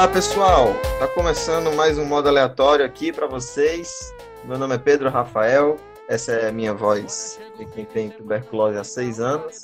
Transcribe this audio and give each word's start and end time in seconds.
Olá 0.00 0.08
pessoal, 0.08 0.74
tá 0.98 1.06
começando 1.08 1.76
mais 1.76 1.98
um 1.98 2.06
modo 2.06 2.26
aleatório 2.26 2.86
aqui 2.86 3.12
para 3.12 3.26
vocês. 3.26 4.14
Meu 4.46 4.56
nome 4.56 4.74
é 4.74 4.78
Pedro 4.78 5.10
Rafael, 5.10 5.76
essa 6.08 6.32
é 6.32 6.48
a 6.48 6.52
minha 6.52 6.72
voz 6.72 7.38
de 7.58 7.66
quem 7.66 7.84
tem 7.84 8.08
tuberculose 8.08 8.78
há 8.78 8.82
seis 8.82 9.20
anos. 9.20 9.60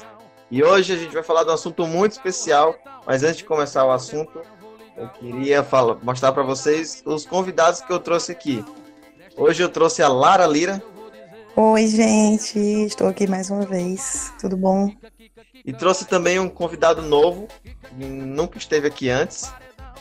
E 0.50 0.62
hoje 0.62 0.92
a 0.92 0.96
gente 0.98 1.14
vai 1.14 1.22
falar 1.22 1.42
de 1.42 1.48
um 1.48 1.54
assunto 1.54 1.86
muito 1.86 2.12
especial, 2.12 2.76
mas 3.06 3.22
antes 3.22 3.38
de 3.38 3.44
começar 3.44 3.86
o 3.86 3.90
assunto, 3.90 4.42
eu 4.94 5.08
queria 5.08 5.64
falar, 5.64 5.96
mostrar 6.02 6.32
para 6.32 6.42
vocês 6.42 7.02
os 7.06 7.24
convidados 7.24 7.80
que 7.80 7.90
eu 7.90 7.98
trouxe 7.98 8.30
aqui. 8.30 8.62
Hoje 9.38 9.62
eu 9.62 9.70
trouxe 9.70 10.02
a 10.02 10.08
Lara 10.08 10.46
Lira. 10.46 10.82
Oi, 11.56 11.86
gente, 11.86 12.58
estou 12.58 13.08
aqui 13.08 13.26
mais 13.26 13.48
uma 13.48 13.64
vez. 13.64 14.34
Tudo 14.38 14.54
bom? 14.54 14.92
E 15.64 15.72
trouxe 15.72 16.04
também 16.04 16.38
um 16.38 16.50
convidado 16.50 17.00
novo, 17.00 17.48
nunca 17.96 18.58
esteve 18.58 18.86
aqui 18.86 19.08
antes, 19.08 19.50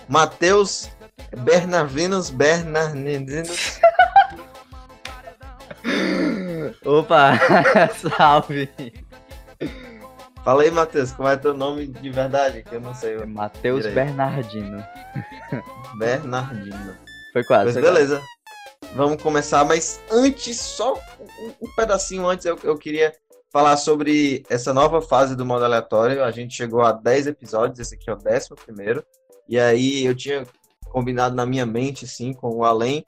Matheus 0.07 0.89
Bernardinos 1.37 2.29
Bernardinos. 2.29 3.79
Opa, 6.85 7.33
salve! 8.17 8.69
Fala 10.43 10.63
aí, 10.63 10.71
Matheus, 10.71 11.11
como 11.11 11.27
é 11.27 11.35
teu 11.35 11.55
nome 11.55 11.87
de 11.87 12.09
verdade? 12.11 12.61
Que 12.63 12.75
eu 12.75 12.81
não 12.81 12.93
sei. 12.93 13.15
É 13.15 13.25
Matheus. 13.25 13.85
Bernardino. 13.87 14.85
Bernardino. 15.97 16.95
Foi 17.33 17.43
quase. 17.43 17.65
Mas 17.65 17.73
foi 17.73 17.81
beleza. 17.81 18.21
Vamos 18.93 19.21
começar, 19.21 19.65
mas 19.65 19.99
antes, 20.11 20.57
só 20.57 20.93
um, 20.93 21.53
um 21.61 21.75
pedacinho 21.75 22.27
antes, 22.27 22.45
eu, 22.45 22.57
eu 22.63 22.77
queria 22.77 23.11
falar 23.51 23.77
sobre 23.77 24.43
essa 24.49 24.73
nova 24.73 25.01
fase 25.01 25.35
do 25.35 25.45
modo 25.45 25.65
aleatório. 25.65 26.23
A 26.23 26.29
gente 26.29 26.53
chegou 26.53 26.81
a 26.81 26.91
10 26.91 27.27
episódios, 27.27 27.79
esse 27.79 27.95
aqui 27.95 28.09
é 28.09 28.13
o 28.13 28.17
décimo 28.17 28.55
primeiro. 28.55 29.03
E 29.47 29.59
aí 29.59 30.05
eu 30.05 30.15
tinha 30.15 30.45
combinado 30.85 31.35
na 31.35 31.45
minha 31.45 31.65
mente, 31.65 32.05
assim, 32.05 32.33
com 32.33 32.49
o 32.55 32.63
Além, 32.63 33.03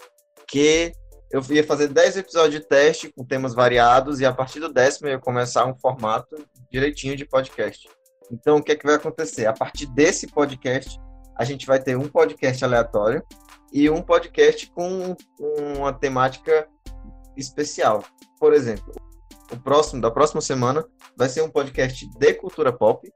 que 0.48 0.92
eu 1.32 1.42
ia 1.50 1.64
fazer 1.64 1.88
10 1.90 2.18
episódios 2.18 2.62
de 2.62 2.68
teste 2.68 3.12
com 3.12 3.26
temas 3.26 3.54
variados 3.54 4.20
e 4.20 4.26
a 4.26 4.34
partir 4.34 4.60
do 4.60 4.72
décimo 4.72 5.08
eu 5.08 5.14
ia 5.14 5.20
começar 5.20 5.66
um 5.66 5.78
formato 5.78 6.36
direitinho 6.72 7.16
de 7.16 7.26
podcast. 7.26 7.90
Então, 8.32 8.58
o 8.58 8.64
que 8.64 8.72
é 8.72 8.76
que 8.76 8.86
vai 8.86 8.96
acontecer? 8.96 9.46
A 9.46 9.54
partir 9.54 9.86
desse 9.88 10.28
podcast, 10.28 11.00
a 11.36 11.44
gente 11.44 11.66
vai 11.66 11.82
ter 11.82 11.98
um 11.98 12.08
podcast 12.08 12.64
aleatório 12.64 13.24
e 13.72 13.90
um 13.90 14.02
podcast 14.02 14.70
com 14.72 15.16
uma 15.40 15.94
temática 15.94 16.68
especial. 17.36 18.04
Por 18.40 18.54
exemplo, 18.54 18.94
o 19.52 19.58
próximo 19.58 20.02
da 20.02 20.12
próxima 20.12 20.42
semana 20.42 20.86
vai 21.16 21.30
ser 21.30 21.42
um 21.42 21.50
podcast 21.50 22.10
de 22.18 22.34
cultura 22.34 22.72
pop, 22.72 23.10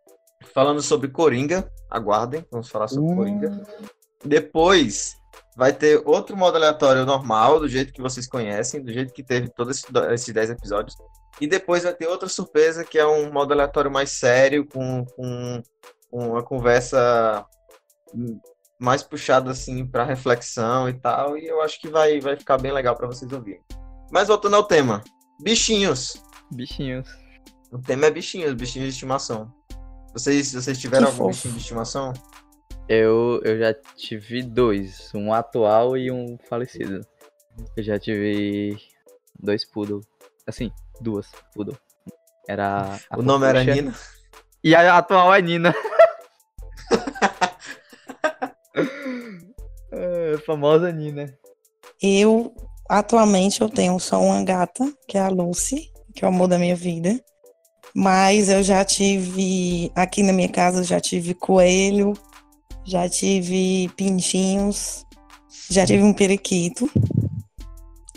falando 0.54 0.82
sobre 0.82 1.10
Coringa. 1.10 1.70
Aguardem, 1.90 2.46
vamos 2.52 2.70
falar 2.70 2.88
sobre 2.88 3.12
Uh. 3.12 3.16
Coringa. 3.16 3.64
Depois 4.24 5.16
vai 5.58 5.74
ter 5.74 6.02
outro 6.06 6.38
modo 6.38 6.56
aleatório 6.56 7.06
normal, 7.06 7.60
do 7.60 7.68
jeito 7.68 7.92
que 7.94 8.02
vocês 8.02 8.28
conhecem, 8.28 8.84
do 8.84 8.92
jeito 8.92 9.14
que 9.14 9.24
teve 9.24 9.50
todos 9.50 9.78
esses 9.78 9.90
do- 9.92 10.12
esses 10.14 10.34
10 10.34 10.50
episódios. 10.52 10.96
E 11.40 11.48
depois 11.48 11.84
vai 11.84 11.94
ter 11.94 12.08
outra 12.08 12.30
surpresa, 12.30 12.84
que 12.84 12.98
é 13.00 13.06
um 13.08 13.32
modo 13.32 13.54
aleatório 13.54 13.90
mais 13.90 14.12
sério, 14.12 14.66
com, 14.66 15.06
com 15.16 15.62
uma 16.12 16.44
conversa 16.44 17.46
mais 18.80 19.04
puxada 19.04 19.52
assim 19.52 19.86
para 19.86 20.04
reflexão 20.04 20.90
e 20.90 20.94
tal. 20.94 21.38
E 21.38 21.48
eu 21.48 21.62
acho 21.62 21.80
que 21.80 21.88
vai, 21.88 22.20
vai 22.20 22.36
ficar 22.36 22.58
bem 22.58 22.72
legal 22.72 22.96
para 22.96 23.08
vocês 23.08 23.32
ouvirem. 23.32 23.62
Mas 24.12 24.28
voltando 24.28 24.56
ao 24.56 24.64
tema: 24.64 25.02
bichinhos. 25.42 26.22
Bichinhos. 26.52 27.08
O 27.72 27.80
tema 27.80 28.06
é 28.08 28.12
bichinhos, 28.12 28.54
bichinhos 28.54 28.90
de 28.90 28.94
estimação. 28.94 29.52
Vocês, 30.14 30.54
vocês 30.54 30.78
tiveram 30.78 31.06
Que 31.06 31.12
algum 31.12 31.26
fofo. 31.26 31.38
bichinho 31.38 31.54
de 31.54 31.60
estimação? 31.62 32.14
Eu, 32.88 33.40
eu 33.44 33.58
já 33.58 33.74
tive 33.74 34.44
dois, 34.44 35.12
um 35.16 35.34
atual 35.34 35.98
e 35.98 36.12
um 36.12 36.38
falecido. 36.50 37.06
Eu 37.78 37.84
já 37.84 37.98
tive 37.98 38.78
dois 39.40 39.64
poodle. 39.64 40.02
Assim, 40.46 40.72
duas 41.00 41.28
poodle. 41.54 41.78
Era. 42.48 43.00
a 43.10 43.18
o 43.18 43.22
nome 43.22 43.46
era 43.48 43.64
Nina. 43.64 43.94
E 44.64 44.76
a 44.76 44.98
atual 44.98 45.34
é 45.34 45.42
Nina. 45.42 45.74
É, 49.94 50.38
famosa 50.46 50.90
Nina. 50.92 51.38
Eu, 52.02 52.56
atualmente, 52.90 53.60
eu 53.62 53.68
tenho 53.68 54.00
só 54.00 54.22
uma 54.22 54.42
gata, 54.42 54.90
que 55.06 55.18
é 55.18 55.22
a 55.22 55.28
Lucy, 55.28 55.92
que 56.16 56.24
é 56.24 56.28
o 56.28 56.32
amor 56.32 56.48
da 56.48 56.58
minha 56.58 56.76
vida. 56.76 57.22
Mas 57.94 58.50
eu 58.50 58.64
já 58.64 58.84
tive, 58.86 59.92
aqui 59.96 60.24
na 60.24 60.32
minha 60.32 60.50
casa, 60.50 60.84
já 60.84 61.00
tive 61.00 61.34
coelho, 61.34 62.14
já 62.86 63.08
tive 63.10 63.90
pintinhos, 63.96 65.06
já 65.70 65.86
tive 65.86 66.04
um 66.04 66.14
periquito. 66.14 66.90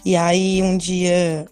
E 0.04 0.16
aí, 0.16 0.62
um 0.62 0.76
dia, 0.76 1.46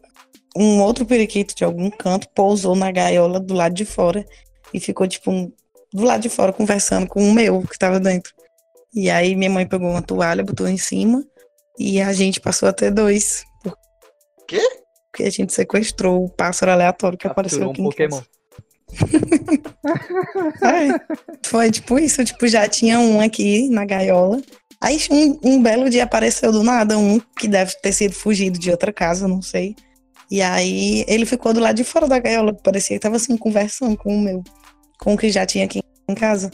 um 0.57 0.81
outro 0.81 1.05
periquito 1.05 1.55
de 1.55 1.65
algum 1.65 1.91
canto 1.91 2.29
pousou 2.35 2.77
na 2.77 2.93
gaiola 2.93 3.41
do 3.41 3.55
lado 3.55 3.75
de 3.75 3.85
fora 3.85 4.25
e 4.73 4.79
ficou, 4.79 5.09
tipo, 5.09 5.31
um- 5.31 5.51
do 5.93 6.05
lado 6.05 6.21
de 6.21 6.29
fora 6.29 6.53
conversando 6.53 7.07
com 7.07 7.29
o 7.29 7.33
meu, 7.33 7.63
que 7.63 7.75
estava 7.75 7.99
dentro. 7.99 8.33
E 8.95 9.11
aí, 9.11 9.35
minha 9.35 9.51
mãe 9.51 9.67
pegou 9.67 9.89
uma 9.89 10.03
toalha, 10.03 10.45
botou 10.45 10.69
em 10.69 10.77
cima 10.77 11.25
e 11.79 12.01
a 12.01 12.13
gente 12.13 12.41
passou 12.41 12.69
a 12.69 12.73
ter 12.73 12.91
dois. 12.91 13.45
Quê? 14.47 14.61
Porque 15.13 15.25
a 15.25 15.31
gente 15.31 15.53
sequestrou 15.53 16.25
o 16.25 16.31
pássaro 16.31 16.73
aleatório 16.73 17.19
que 17.19 17.27
apareceu 17.27 17.67
Capturou 17.67 17.87
um 17.87 17.91
aqui 17.91 18.03
em 18.03 18.09
Pokémon. 18.09 18.23
É, 20.63 21.17
foi 21.45 21.71
tipo 21.71 21.99
isso, 21.99 22.25
tipo, 22.25 22.47
já 22.47 22.69
tinha 22.69 22.99
um 23.01 23.21
aqui 23.21 23.69
na 23.69 23.85
gaiola. 23.85 24.41
Aí 24.81 24.99
um, 25.11 25.39
um 25.43 25.63
belo 25.63 25.89
dia 25.91 26.05
apareceu 26.05 26.53
do 26.53 26.63
nada 26.63 26.99
um 26.99 27.21
que 27.39 27.49
deve 27.49 27.75
ter 27.81 27.93
sido 27.93 28.15
fugido 28.15 28.59
de 28.59 28.71
outra 28.71 28.93
casa, 28.93 29.29
não 29.29 29.43
sei. 29.43 29.75
E 30.31 30.41
aí 30.41 31.05
ele 31.09 31.27
ficou 31.27 31.53
do 31.53 31.61
lado 31.61 31.77
de 31.77 31.85
fora 31.85 32.09
da 32.09 32.19
gaiola, 32.19 32.55
parecia 32.55 32.97
que 32.97 33.03
tava 33.03 33.17
assim 33.17 33.37
conversando 33.37 33.97
com 33.97 34.17
o 34.17 34.21
meu, 34.21 34.43
com 34.99 35.15
o 35.15 35.19
que 35.19 35.31
já 35.31 35.45
tinha 35.45 35.65
aqui 35.65 35.83
em 36.09 36.15
casa. 36.15 36.51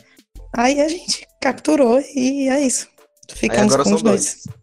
Aí 0.56 0.80
a 0.80 0.88
gente 0.88 1.26
capturou 1.40 2.00
e 2.14 2.48
é 2.48 2.60
isso. 2.60 2.88
Aí 3.30 3.36
Ficamos 3.36 3.72
agora 3.72 3.82
com 3.82 3.90
são 3.90 3.96
os 3.96 4.02
dois. 4.02 4.42
dois. 4.44 4.56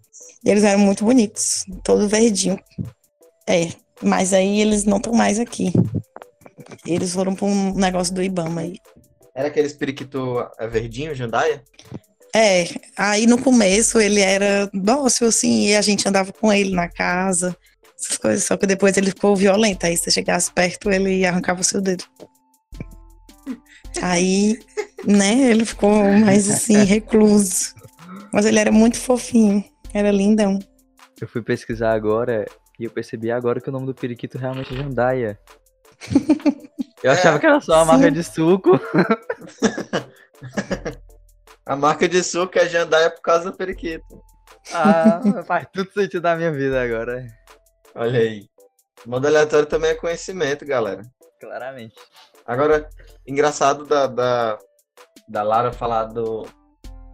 E 0.44 0.50
eles 0.50 0.64
eram 0.64 0.80
muito 0.80 1.04
bonitos, 1.04 1.66
todo 1.84 2.08
verdinho. 2.08 2.60
É, 3.48 3.70
mas 4.02 4.34
aí 4.34 4.62
eles 4.62 4.84
não 4.84 4.98
estão 4.98 5.14
mais 5.14 5.40
aqui. 5.40 5.72
Eles 6.86 7.14
foram 7.14 7.36
para 7.36 7.46
um 7.46 7.74
negócio 7.74 8.14
do 8.14 8.24
Ibama 8.24 8.62
aí. 8.62 8.78
Era 9.34 9.50
aqueles 9.50 9.74
periquito 9.74 10.46
é, 10.58 10.68
verdinho, 10.68 11.14
jandaia? 11.14 11.64
É, 12.34 12.66
aí 12.98 13.26
no 13.26 13.42
começo 13.42 14.00
ele 14.00 14.20
era 14.20 14.70
dócil 14.74 15.28
assim, 15.28 15.68
e 15.68 15.76
a 15.76 15.82
gente 15.82 16.08
andava 16.08 16.34
com 16.34 16.52
ele 16.52 16.76
na 16.76 16.90
casa, 16.90 17.56
essas 17.98 18.18
coisas, 18.18 18.44
só 18.44 18.58
que 18.58 18.68
depois 18.68 18.98
ele 18.98 19.12
ficou 19.12 19.36
violento, 19.36 19.86
aí 19.86 19.96
se 19.96 20.04
você 20.04 20.12
chegasse 20.12 20.52
perto 20.52 20.92
ele 20.92 21.26
arrancava 21.26 21.62
o 21.62 21.64
seu 21.64 21.80
dedo. 21.80 22.04
Aí, 24.02 24.60
né, 25.06 25.50
ele 25.50 25.64
ficou 25.64 26.04
mais 26.12 26.50
assim, 26.50 26.84
recluso. 26.84 27.74
Mas 28.34 28.46
ele 28.46 28.60
era 28.60 28.72
muito 28.72 28.98
fofinho, 28.98 29.64
era 29.94 30.12
lindão. 30.12 30.60
Eu 31.22 31.28
fui 31.28 31.42
pesquisar 31.42 31.94
agora 31.94 32.46
e 32.80 32.84
eu 32.86 32.92
percebi 32.92 33.32
agora 33.32 33.62
que 33.62 33.70
o 33.70 33.72
nome 33.72 33.86
do 33.86 33.94
periquito 33.96 34.38
realmente 34.38 34.74
é 34.74 34.78
Jandaia. 34.78 35.40
Eu 37.04 37.12
É, 37.12 37.14
achava 37.14 37.38
que 37.40 37.46
era 37.46 37.60
só 37.62 37.84
uma 37.84 37.86
sim. 37.86 37.92
marca 37.92 38.12
de 38.12 38.24
suco. 38.24 38.72
A 41.66 41.76
marca 41.76 42.08
de 42.08 42.24
suco 42.24 42.58
é 42.60 42.68
jandaia 42.68 43.10
por 43.10 43.22
causa 43.22 43.52
do 43.52 43.58
periquito. 43.58 44.22
Ah, 44.74 45.20
faz 45.46 45.68
tudo 45.74 45.92
sentido 45.92 46.24
na 46.24 46.36
minha 46.36 46.52
vida 46.52 46.82
agora. 46.82 47.26
Olha 47.96 48.20
aí. 48.20 48.48
Modo 49.06 49.28
aleatório 49.28 49.68
também 49.68 49.92
é 49.92 49.96
conhecimento, 49.96 50.66
galera. 50.66 51.02
Claramente. 51.40 51.96
Agora, 52.46 52.90
engraçado 53.26 53.86
da, 53.86 54.08
da, 54.08 54.58
da 55.28 55.44
Lara 55.44 55.72
falar 55.72 56.06
do, 56.06 56.48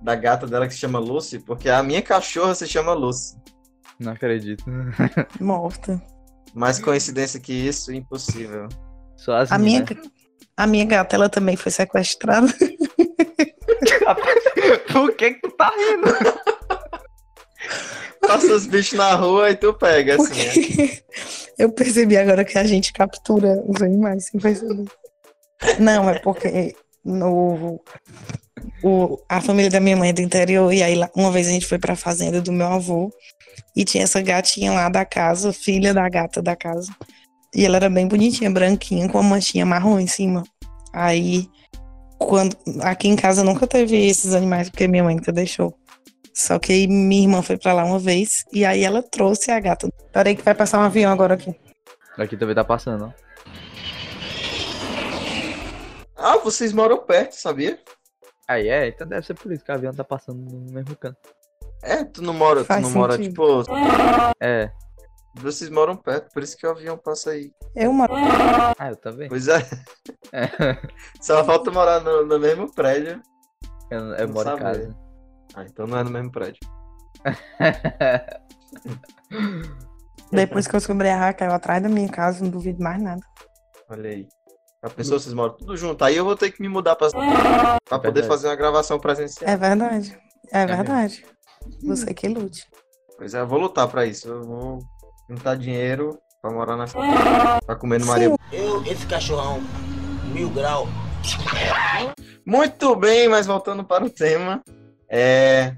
da 0.01 0.15
gata 0.15 0.47
dela 0.47 0.67
que 0.67 0.73
se 0.73 0.79
chama 0.79 0.99
Lucy, 0.99 1.39
porque 1.39 1.69
a 1.69 1.81
minha 1.83 2.01
cachorra 2.01 2.55
se 2.55 2.67
chama 2.67 2.93
Lucy. 2.93 3.35
Não 4.01 4.11
acredito. 4.13 4.63
Morta. 5.39 6.01
Mais 6.53 6.79
coincidência 6.79 7.39
que 7.39 7.53
isso, 7.53 7.93
impossível. 7.93 8.67
Só 9.15 9.37
as 9.37 9.51
A 9.51 9.59
minha, 9.59 9.85
a 10.57 10.65
minha 10.65 10.85
gata, 10.85 11.15
ela 11.15 11.29
também 11.29 11.55
foi 11.55 11.71
sequestrada. 11.71 12.51
Por 14.91 15.15
que 15.15 15.35
que 15.35 15.41
tu 15.41 15.51
tá 15.51 15.69
rindo? 15.69 16.07
Passa 18.21 18.53
os 18.53 18.65
bichos 18.65 18.97
na 18.97 19.13
rua 19.15 19.51
e 19.51 19.55
tu 19.55 19.73
pega, 19.73 20.15
assim? 20.15 20.25
Porque 20.25 21.03
eu 21.57 21.71
percebi 21.71 22.17
agora 22.17 22.43
que 22.43 22.57
a 22.57 22.63
gente 22.63 22.91
captura 22.91 23.63
os 23.67 23.81
animais 23.81 24.25
sem 24.25 24.39
perceber. 24.39 24.85
Não, 25.79 26.09
é 26.09 26.17
porque 26.19 26.75
no, 27.05 27.79
o, 28.83 29.17
a 29.27 29.41
família 29.41 29.69
da 29.69 29.79
minha 29.79 29.95
mãe 29.97 30.09
é 30.09 30.13
do 30.13 30.21
interior, 30.21 30.73
e 30.73 30.81
aí 30.83 30.95
lá- 30.95 31.09
uma 31.15 31.31
vez 31.31 31.47
a 31.47 31.51
gente 31.51 31.65
foi 31.65 31.79
pra 31.79 31.95
fazenda 31.95 32.41
do 32.41 32.51
meu 32.51 32.67
avô, 32.67 33.11
e 33.75 33.83
tinha 33.85 34.03
essa 34.03 34.21
gatinha 34.21 34.71
lá 34.71 34.89
da 34.89 35.05
casa, 35.05 35.53
filha 35.53 35.93
da 35.93 36.07
gata 36.09 36.41
da 36.41 36.55
casa. 36.55 36.91
E 37.53 37.65
ela 37.65 37.77
era 37.77 37.89
bem 37.89 38.07
bonitinha, 38.07 38.49
branquinha, 38.49 39.09
com 39.09 39.19
uma 39.19 39.29
manchinha 39.29 39.65
marrom 39.65 39.99
em 39.99 40.07
cima. 40.07 40.43
Aí, 40.93 41.47
quando 42.17 42.55
aqui 42.81 43.07
em 43.07 43.15
casa 43.15 43.43
nunca 43.43 43.67
teve 43.67 43.95
esses 44.07 44.33
animais, 44.33 44.69
porque 44.69 44.87
minha 44.87 45.03
mãe 45.03 45.15
nunca 45.15 45.31
deixou. 45.31 45.73
Só 46.33 46.57
que 46.57 46.71
aí 46.71 46.87
minha 46.87 47.23
irmã 47.23 47.41
foi 47.41 47.57
pra 47.57 47.73
lá 47.73 47.83
uma 47.83 47.99
vez 47.99 48.45
e 48.53 48.63
aí 48.63 48.83
ela 48.85 49.03
trouxe 49.03 49.51
a 49.51 49.59
gata. 49.59 49.89
Peraí 50.13 50.33
que 50.35 50.41
vai 50.43 50.55
passar 50.55 50.79
um 50.79 50.83
avião 50.83 51.11
agora 51.11 51.33
aqui. 51.33 51.53
Aqui 52.17 52.37
também 52.37 52.55
tá 52.55 52.63
passando, 52.63 53.05
ó. 53.05 53.11
Ah, 56.15 56.37
vocês 56.37 56.71
moram 56.71 56.99
perto, 56.99 57.33
sabia? 57.33 57.79
Aí 58.51 58.67
é, 58.69 58.87
então 58.89 59.07
deve 59.07 59.25
ser 59.25 59.33
por 59.33 59.51
isso 59.51 59.63
que 59.63 59.71
o 59.71 59.75
avião 59.75 59.93
tá 59.93 60.03
passando 60.03 60.37
no 60.39 60.71
mesmo 60.73 60.95
canto. 60.95 61.17
É, 61.83 62.03
tu 62.03 62.21
não 62.21 62.33
mora, 62.33 62.61
tu 62.61 62.65
Faz 62.67 62.83
não 62.83 62.91
mora, 62.91 63.13
sentido. 63.13 63.63
tipo, 63.63 63.75
É. 64.39 64.71
vocês 65.35 65.69
moram 65.69 65.95
perto, 65.95 66.31
por 66.33 66.43
isso 66.43 66.55
que 66.57 66.67
o 66.67 66.71
avião 66.71 66.97
passa 66.97 67.31
aí. 67.31 67.51
Eu 67.75 67.91
moro. 67.93 68.13
Ah, 68.77 68.89
eu 68.89 68.95
também. 68.97 69.29
Pois 69.29 69.47
é, 69.47 69.59
É. 70.33 70.47
só 71.21 71.43
falta 71.45 71.71
morar 71.71 72.01
no, 72.01 72.25
no 72.25 72.39
mesmo 72.39 72.71
prédio. 72.73 73.21
Eu, 73.89 73.99
eu 74.15 74.29
moro 74.29 74.49
em 74.51 74.57
casa. 74.57 74.97
Ah, 75.55 75.63
então 75.63 75.87
não 75.87 75.97
é 75.97 76.03
no 76.03 76.11
mesmo 76.11 76.31
prédio. 76.31 76.59
Depois 80.31 80.67
que 80.67 80.75
eu 80.75 80.79
descobri 80.79 81.09
a 81.09 81.17
Raquel 81.17 81.51
atrás 81.53 81.81
da 81.83 81.89
minha 81.89 82.09
casa, 82.09 82.43
não 82.43 82.49
duvido 82.49 82.81
mais 82.83 83.01
nada. 83.01 83.21
Olha 83.89 84.09
aí. 84.09 84.27
A 84.83 84.89
pessoa, 84.89 85.19
vocês 85.19 85.33
moram 85.33 85.53
tudo 85.53 85.77
junto. 85.77 86.03
Aí 86.03 86.17
eu 86.17 86.25
vou 86.25 86.35
ter 86.35 86.51
que 86.51 86.61
me 86.61 86.67
mudar 86.67 86.95
pra, 86.95 87.09
pra 87.11 87.99
poder 87.99 88.13
verdade. 88.13 88.27
fazer 88.27 88.47
uma 88.47 88.55
gravação 88.55 88.99
presencial. 88.99 89.49
É 89.49 89.55
verdade. 89.55 90.17
É 90.51 90.65
mesmo. 90.65 90.75
verdade. 90.77 91.25
Você 91.83 92.13
que 92.13 92.27
lute. 92.27 92.67
Pois 93.15 93.35
é, 93.35 93.41
eu 93.41 93.47
vou 93.47 93.59
lutar 93.59 93.87
pra 93.87 94.07
isso. 94.07 94.27
Eu 94.27 94.41
vou 94.41 94.79
juntar 95.29 95.55
dinheiro 95.55 96.17
pra 96.41 96.49
morar 96.49 96.75
nessa. 96.77 96.97
Pra 97.63 97.75
comer 97.75 97.99
no 97.99 98.07
Maria. 98.07 98.35
Eu, 98.51 98.83
esse 98.85 99.05
cachorrão, 99.05 99.61
mil 100.33 100.49
grau. 100.49 100.87
Muito 102.43 102.95
bem, 102.95 103.29
mas 103.29 103.45
voltando 103.45 103.83
para 103.83 104.03
o 104.03 104.09
tema. 104.09 104.63
É. 105.07 105.75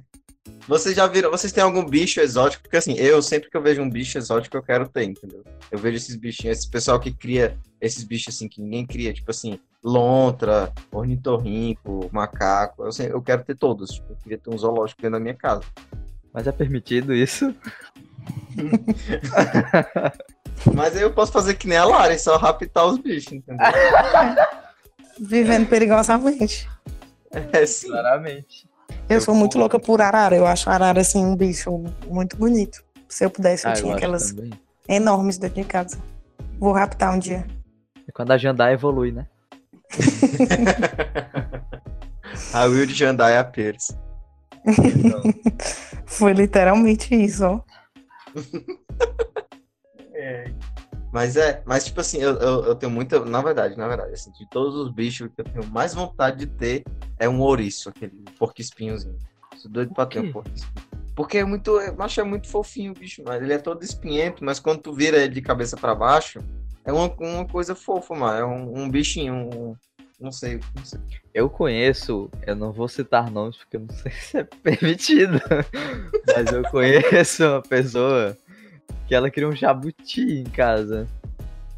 Vocês 0.68 0.96
já 0.96 1.08
viram. 1.08 1.32
Vocês 1.32 1.52
têm 1.54 1.64
algum 1.64 1.86
bicho 1.86 2.20
exótico? 2.20 2.64
Porque 2.64 2.78
assim, 2.78 2.94
eu 2.98 3.22
sempre 3.22 3.50
que 3.50 3.56
eu 3.58 3.62
vejo 3.62 3.82
um 3.82 3.90
bicho 3.90 4.18
exótico, 4.18 4.56
eu 4.58 4.64
quero 4.64 4.88
ter, 4.88 5.04
entendeu? 5.04 5.44
Eu 5.72 5.78
vejo 5.80 5.98
esses 5.98 6.16
bichinhos, 6.16 6.60
esse 6.60 6.70
pessoal 6.70 7.00
que 7.00 7.12
cria 7.14 7.58
esses 7.82 8.04
bichos 8.04 8.36
assim 8.36 8.48
que 8.48 8.62
ninguém 8.62 8.86
cria, 8.86 9.14
tipo 9.14 9.30
assim, 9.32 9.60
lontra, 9.84 10.72
ornitorrinco, 10.92 12.10
macaco. 12.12 12.84
Eu, 12.86 12.92
sei- 12.92 13.12
eu 13.12 13.22
quero 13.22 13.44
ter 13.44 13.56
todos. 13.56 13.92
Tipo, 13.92 14.14
eu 14.14 14.18
queria 14.18 14.38
ter 14.38 14.50
um 14.50 14.58
zoológico 14.58 15.02
dentro 15.02 15.18
da 15.18 15.24
minha 15.24 15.36
casa. 15.36 15.64
Mas 16.34 16.48
é 16.48 16.52
permitido 16.52 17.14
isso? 17.14 17.54
Mas 20.74 20.96
aí 20.96 21.02
eu 21.02 21.12
posso 21.14 21.32
fazer 21.32 21.56
que 21.56 21.68
nem 21.68 21.78
a 21.78 21.86
Lara, 21.86 22.18
só 22.18 22.38
raptar 22.38 22.86
os 22.88 22.98
bichos, 22.98 23.34
entendeu? 23.34 23.66
Vivendo 25.20 25.68
perigosamente. 25.68 26.70
É 27.32 27.66
sim. 27.66 27.90
Claramente. 27.90 28.68
Eu 29.10 29.18
Eu 29.18 29.22
sou 29.22 29.36
muito 29.36 29.58
louca 29.58 29.80
por 29.80 30.02
arara. 30.02 30.36
Eu 30.36 30.46
acho 30.48 30.70
arara, 30.70 31.02
assim, 31.02 31.24
um 31.26 31.36
bicho 31.36 31.84
muito 32.08 32.38
bonito. 32.38 32.84
Se 33.08 33.26
eu 33.26 33.30
pudesse, 33.30 33.66
eu 33.66 33.72
Ah, 33.72 33.74
eu 33.74 33.78
tinha 33.78 33.88
acho 33.90 33.98
aquelas 33.98 34.32
também. 34.32 34.52
enormes 34.88 35.38
dentro 35.38 35.62
de 35.62 35.68
casa. 35.68 35.98
Vou 36.60 36.72
raptar 36.74 37.14
um 37.14 37.20
dia. 37.20 37.46
E 38.08 38.12
quando 38.12 38.32
a 38.32 38.38
Jandar 38.38 38.72
evolui, 38.72 39.12
né? 39.12 39.28
a 42.54 42.64
Will 42.66 42.86
de 42.88 42.94
Jandai 42.94 43.38
a 43.38 43.44
Pires. 43.44 43.96
Foi 46.06 46.34
literalmente 46.34 47.14
isso, 47.14 47.46
ó. 47.46 47.62
Mas 51.14 51.38
é, 51.38 51.62
mas 51.64 51.86
tipo 51.86 52.02
assim, 52.02 52.18
eu, 52.18 52.34
eu, 52.40 52.66
eu 52.66 52.76
tenho 52.76 52.92
muita. 52.92 53.24
Na 53.24 53.40
verdade, 53.40 53.78
na 53.78 53.88
verdade, 53.88 54.14
assim, 54.14 54.32
de 54.32 54.50
todos 54.50 54.74
os 54.74 54.92
bichos 54.92 55.30
que 55.36 55.42
eu 55.42 55.46
tenho 55.46 55.68
mais 55.68 55.94
vontade 55.94 56.40
de 56.40 56.48
ter 56.48 56.84
é 57.20 57.30
um 57.30 57.40
ouriço, 57.40 57.88
aquele 57.88 58.26
porco-espinhozinho. 58.40 59.20
Sou 59.56 59.70
doido 59.70 59.94
pra 59.94 60.08
ter 60.08 60.22
um 60.22 60.32
porco-espinho. 60.32 60.74
Porque 61.16 61.38
é 61.38 61.46
muito. 61.46 61.80
Eu 61.80 62.02
acho 62.02 62.20
é 62.20 62.24
muito 62.24 62.48
fofinho 62.50 62.94
o 62.94 62.96
bicho, 62.96 63.22
mas 63.24 63.44
ele 63.44 63.54
é 63.54 63.60
todo 63.60 63.84
espinhento, 63.84 64.44
mas 64.44 64.60
quando 64.60 64.82
tu 64.82 64.92
vira 64.92 65.18
ele 65.18 65.36
de 65.36 65.42
cabeça 65.44 65.78
pra 65.78 65.94
baixo, 65.94 66.40
é 66.84 66.92
uma, 66.92 67.14
uma 67.20 67.46
coisa 67.46 67.76
fofa, 67.76 68.16
mano. 68.16 68.40
É 68.40 68.44
um, 68.44 68.84
um 68.86 68.90
bichinho, 68.90 69.36
um. 69.36 69.76
Não 70.20 70.32
sei, 70.32 70.60
não 70.76 70.84
sei. 70.84 71.00
Eu 71.32 71.48
conheço, 71.48 72.28
eu 72.48 72.56
não 72.56 72.72
vou 72.72 72.88
citar 72.88 73.30
nomes 73.30 73.58
porque 73.58 73.78
eu 73.78 73.82
não 73.82 73.94
sei 73.94 74.12
se 74.18 74.38
é 74.40 74.44
permitido, 74.44 75.40
mas 76.26 76.52
eu 76.52 76.64
conheço 76.72 77.46
uma 77.46 77.62
pessoa 77.62 78.36
que 79.14 79.18
ela 79.18 79.30
cria 79.30 79.48
um 79.48 79.56
jabuti 79.56 80.40
em 80.40 80.44
casa. 80.46 81.08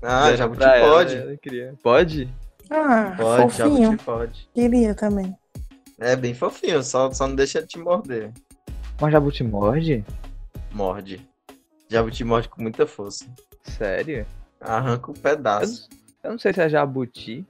Ah, 0.02 0.28
Deve 0.28 0.38
jabuti 0.38 0.58
pra 0.60 0.78
ela, 0.78 0.90
pode. 0.94 1.16
ela 1.18 1.38
cria. 1.38 1.74
Pode? 1.84 2.30
Ah, 2.70 3.14
Pode, 3.18 3.42
fofinho. 3.54 3.84
jabuti 3.84 4.04
pode. 4.06 4.50
Queria 4.54 4.96
também. 4.96 5.36
É 6.00 6.16
bem 6.16 6.34
fofinho, 6.34 6.82
só, 6.82 7.12
só 7.12 7.28
não 7.28 7.36
deixa 7.36 7.58
ele 7.58 7.68
te 7.68 7.78
morder. 7.78 8.32
Mas 9.02 9.12
jabuti 9.12 9.44
morde? 9.44 10.06
Morde. 10.72 11.28
Jabuti 11.90 12.24
morde 12.24 12.48
com 12.48 12.62
muita 12.62 12.88
força. 12.88 13.26
Sério? 13.64 14.26
Arranca 14.62 15.12
um 15.12 15.14
Eu, 15.14 15.22
pedaço. 15.22 15.90
eu 16.24 16.32
não 16.32 16.40
sei 16.40 16.54
se 16.54 16.62
é 16.62 16.70
jabuti. 16.70 17.46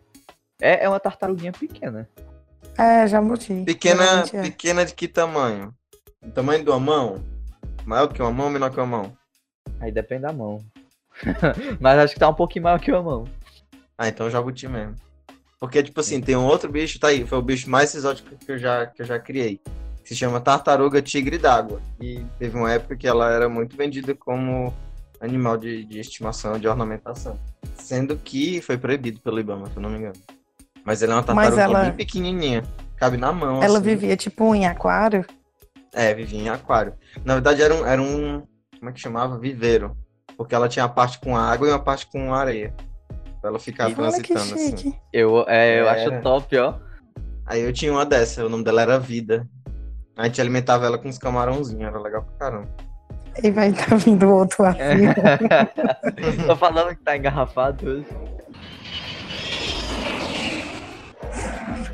É, 0.60 0.86
é 0.86 0.90
uma 0.90 1.00
tartaruguinha 1.00 1.52
pequena. 1.52 2.10
É, 2.76 3.06
jabuti. 3.06 3.54
Pequena, 3.64 4.24
é. 4.34 4.42
pequena 4.42 4.84
de 4.84 4.96
que 4.96 5.08
tamanho? 5.08 5.72
O 6.24 6.32
tamanho 6.32 6.64
de 6.64 6.70
uma 6.72 6.80
mão? 6.80 7.24
Maior 7.86 8.08
que 8.08 8.20
uma 8.20 8.32
mão, 8.32 8.50
menor 8.50 8.72
que 8.72 8.80
uma 8.80 8.88
mão? 8.88 9.16
Aí 9.80 9.92
depende 9.92 10.24
da 10.24 10.34
mão. 10.34 10.60
Mas 11.80 12.00
acho 12.00 12.14
que 12.14 12.20
tá 12.20 12.30
um 12.30 12.34
pouquinho 12.34 12.64
maior 12.64 12.80
que 12.80 12.92
uma 12.92 13.02
mão. 13.04 13.24
Ah, 13.98 14.08
então 14.08 14.30
jabuti 14.30 14.68
mesmo. 14.68 14.96
Porque, 15.60 15.82
tipo 15.82 16.00
assim, 16.00 16.20
tem 16.20 16.36
um 16.36 16.46
outro 16.46 16.70
bicho, 16.72 17.00
tá 17.00 17.08
aí, 17.08 17.26
foi 17.26 17.38
o 17.38 17.42
bicho 17.42 17.70
mais 17.70 17.94
exótico 17.96 18.36
que 18.36 18.52
eu 18.52 18.58
já, 18.58 18.86
que 18.88 19.02
eu 19.02 19.06
já 19.06 19.18
criei. 19.18 19.60
Que 20.04 20.10
se 20.10 20.16
chama 20.16 20.40
tartaruga 20.42 21.02
tigre 21.02 21.38
d'água. 21.38 21.82
E 22.00 22.24
teve 22.38 22.58
uma 22.58 22.72
época 22.72 22.96
que 22.96 23.08
ela 23.08 23.32
era 23.32 23.48
muito 23.50 23.76
vendida 23.76 24.14
como 24.14 24.74
animal 25.20 25.58
de, 25.58 25.86
de 25.86 26.00
estimação, 26.00 26.60
de 26.60 26.68
ornamentação. 26.68 27.40
Sendo 27.76 28.18
que 28.18 28.62
foi 28.62 28.78
proibido 28.78 29.20
pelo 29.22 29.40
Ibama, 29.40 29.68
se 29.68 29.78
eu 29.78 29.82
não 29.82 29.90
me 29.90 29.98
engano. 30.00 30.20
Mas 30.84 31.02
ela 31.02 31.14
é 31.14 31.16
uma 31.16 31.24
tartaruga 31.24 31.62
ela- 31.62 31.82
bem 31.86 31.94
pequenininha. 31.94 32.64
Cabe 32.98 33.18
na 33.18 33.32
mão, 33.32 33.62
Ela 33.64 33.78
assim. 33.80 33.88
vivia 33.88 34.16
tipo 34.16 34.54
em 34.54 34.68
aquário. 34.68 35.26
É, 35.94 36.14
vivia 36.14 36.40
em 36.40 36.50
aquário. 36.50 36.94
Na 37.24 37.34
verdade, 37.34 37.62
era 37.62 37.74
um, 37.74 37.86
era 37.86 38.02
um. 38.02 38.44
Como 38.86 38.92
é 38.92 38.94
que 38.94 39.02
chamava? 39.02 39.40
Viveiro. 39.40 39.98
Porque 40.38 40.54
ela 40.54 40.70
tinha 40.70 40.86
a 40.86 40.90
parte 40.90 41.18
com 41.18 41.36
água 41.36 41.68
e 41.68 41.72
uma 41.72 41.80
parte 41.80 42.06
com 42.06 42.32
areia. 42.32 42.72
Pra 43.42 43.50
ela 43.50 43.58
ficar 43.58 43.86
Olha 43.86 43.96
que 43.96 44.02
transitando 44.32 44.54
assim. 44.54 44.96
Eu, 45.12 45.44
é, 45.48 45.80
eu 45.80 45.88
Era. 45.88 46.14
acho 46.14 46.22
top, 46.22 46.56
ó. 46.60 46.76
Aí 47.48 47.62
eu 47.62 47.74
tinha 47.74 47.92
uma 47.92 48.06
dessa, 48.06 48.46
o 48.46 48.50
nome 48.50 48.64
dela 48.64 48.84
era 48.84 49.00
Vida. 49.00 49.50
A 50.16 50.26
gente 50.26 50.40
alimentava 50.40 50.86
ela 50.86 51.00
com 51.00 51.10
uns 51.10 51.18
camarãozinhos, 51.18 51.82
era 51.82 52.00
legal 52.00 52.22
pra 52.22 52.38
caramba. 52.38 52.70
E 53.42 53.50
vai 53.50 53.70
estar 53.70 53.96
vindo 53.96 54.30
outro 54.30 54.64
avião. 54.64 55.16
Tô 56.46 56.56
falando 56.56 56.96
que 56.96 57.04
tá 57.04 57.18
engarrafado 57.18 57.90
hoje. 57.90 58.06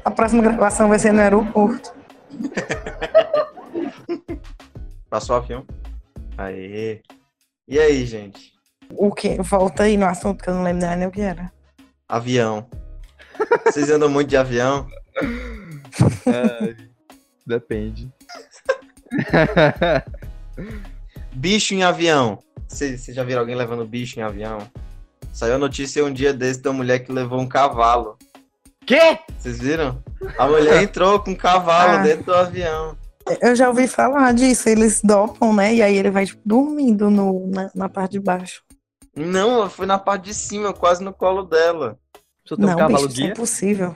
A 0.03 0.11
próxima 0.11 0.43
gravação 0.43 0.89
vai 0.89 0.99
ser 0.99 1.13
no 1.13 1.21
aeroporto. 1.21 1.93
Passou 5.09 5.37
o 5.37 5.39
avião. 5.39 5.65
Aê. 6.37 7.01
E 7.67 7.79
aí, 7.79 8.05
gente? 8.05 8.51
O 8.91 9.11
que? 9.13 9.41
Volta 9.41 9.83
aí 9.83 9.95
no 9.97 10.05
assunto 10.05 10.43
que 10.43 10.49
eu 10.49 10.53
não 10.55 10.63
lembro 10.63 10.85
nem 10.95 11.07
o 11.07 11.11
que 11.11 11.21
era. 11.21 11.51
Avião. 12.07 12.67
Vocês 13.65 13.89
andam 13.89 14.09
muito 14.09 14.29
de 14.29 14.37
avião? 14.37 14.87
É, 16.25 16.75
depende. 17.45 18.09
Bicho 21.33 21.73
em 21.73 21.83
avião. 21.83 22.39
Vocês 22.67 23.03
já 23.05 23.23
viram 23.23 23.41
alguém 23.41 23.55
levando 23.55 23.85
bicho 23.85 24.19
em 24.19 24.23
avião? 24.23 24.59
Saiu 25.33 25.55
a 25.55 25.57
notícia 25.57 26.03
um 26.05 26.13
dia 26.13 26.33
desse 26.33 26.61
da 26.61 26.71
mulher 26.71 26.99
que 26.99 27.11
levou 27.11 27.39
um 27.39 27.47
cavalo. 27.47 28.17
Quê? 28.85 29.19
Vocês 29.37 29.59
viram? 29.59 30.01
A 30.37 30.47
mulher 30.47 30.81
entrou 30.83 31.19
com 31.19 31.31
um 31.31 31.35
cavalo 31.35 31.97
Ah. 31.97 32.03
dentro 32.03 32.25
do 32.25 32.33
avião. 32.33 32.97
Eu 33.41 33.55
já 33.55 33.69
ouvi 33.69 33.87
falar 33.87 34.33
disso. 34.33 34.67
Eles 34.69 35.01
dopam, 35.01 35.53
né? 35.53 35.75
E 35.75 35.81
aí 35.81 35.95
ele 35.95 36.09
vai 36.09 36.25
tipo, 36.25 36.41
dormindo 36.45 37.09
no, 37.09 37.47
na, 37.47 37.71
na 37.73 37.89
parte 37.89 38.13
de 38.13 38.19
baixo. 38.19 38.63
Não, 39.15 39.53
ela 39.53 39.69
foi 39.69 39.85
na 39.85 39.97
parte 39.97 40.25
de 40.25 40.33
cima, 40.33 40.73
quase 40.73 41.03
no 41.03 41.13
colo 41.13 41.43
dela. 41.43 41.97
Você 42.45 42.55
tem 42.55 42.65
um 42.65 42.69
não, 42.69 42.77
cavalo 42.77 43.07
bicho, 43.07 43.07
isso 43.07 43.19
é 43.19 43.23
guia? 43.23 43.31
impossível. 43.31 43.95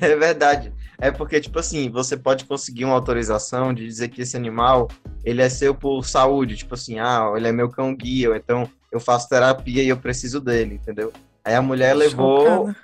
É 0.00 0.16
verdade. 0.16 0.72
É 0.98 1.12
porque, 1.12 1.40
tipo 1.40 1.60
assim, 1.60 1.88
você 1.88 2.16
pode 2.16 2.44
conseguir 2.44 2.84
uma 2.84 2.94
autorização 2.94 3.72
de 3.72 3.86
dizer 3.86 4.08
que 4.08 4.22
esse 4.22 4.36
animal, 4.36 4.88
ele 5.24 5.40
é 5.40 5.48
seu 5.48 5.74
por 5.74 6.04
saúde. 6.04 6.56
Tipo 6.56 6.74
assim, 6.74 6.98
ah, 6.98 7.32
ele 7.36 7.46
é 7.46 7.52
meu 7.52 7.68
cão 7.68 7.94
guia, 7.94 8.30
ou 8.30 8.36
então 8.36 8.68
eu 8.90 8.98
faço 8.98 9.28
terapia 9.28 9.82
e 9.82 9.88
eu 9.88 9.96
preciso 9.96 10.40
dele, 10.40 10.74
entendeu? 10.74 11.12
Aí 11.44 11.54
a 11.54 11.62
mulher 11.62 11.94
levou 11.94 12.46
Chocada. 12.46 12.76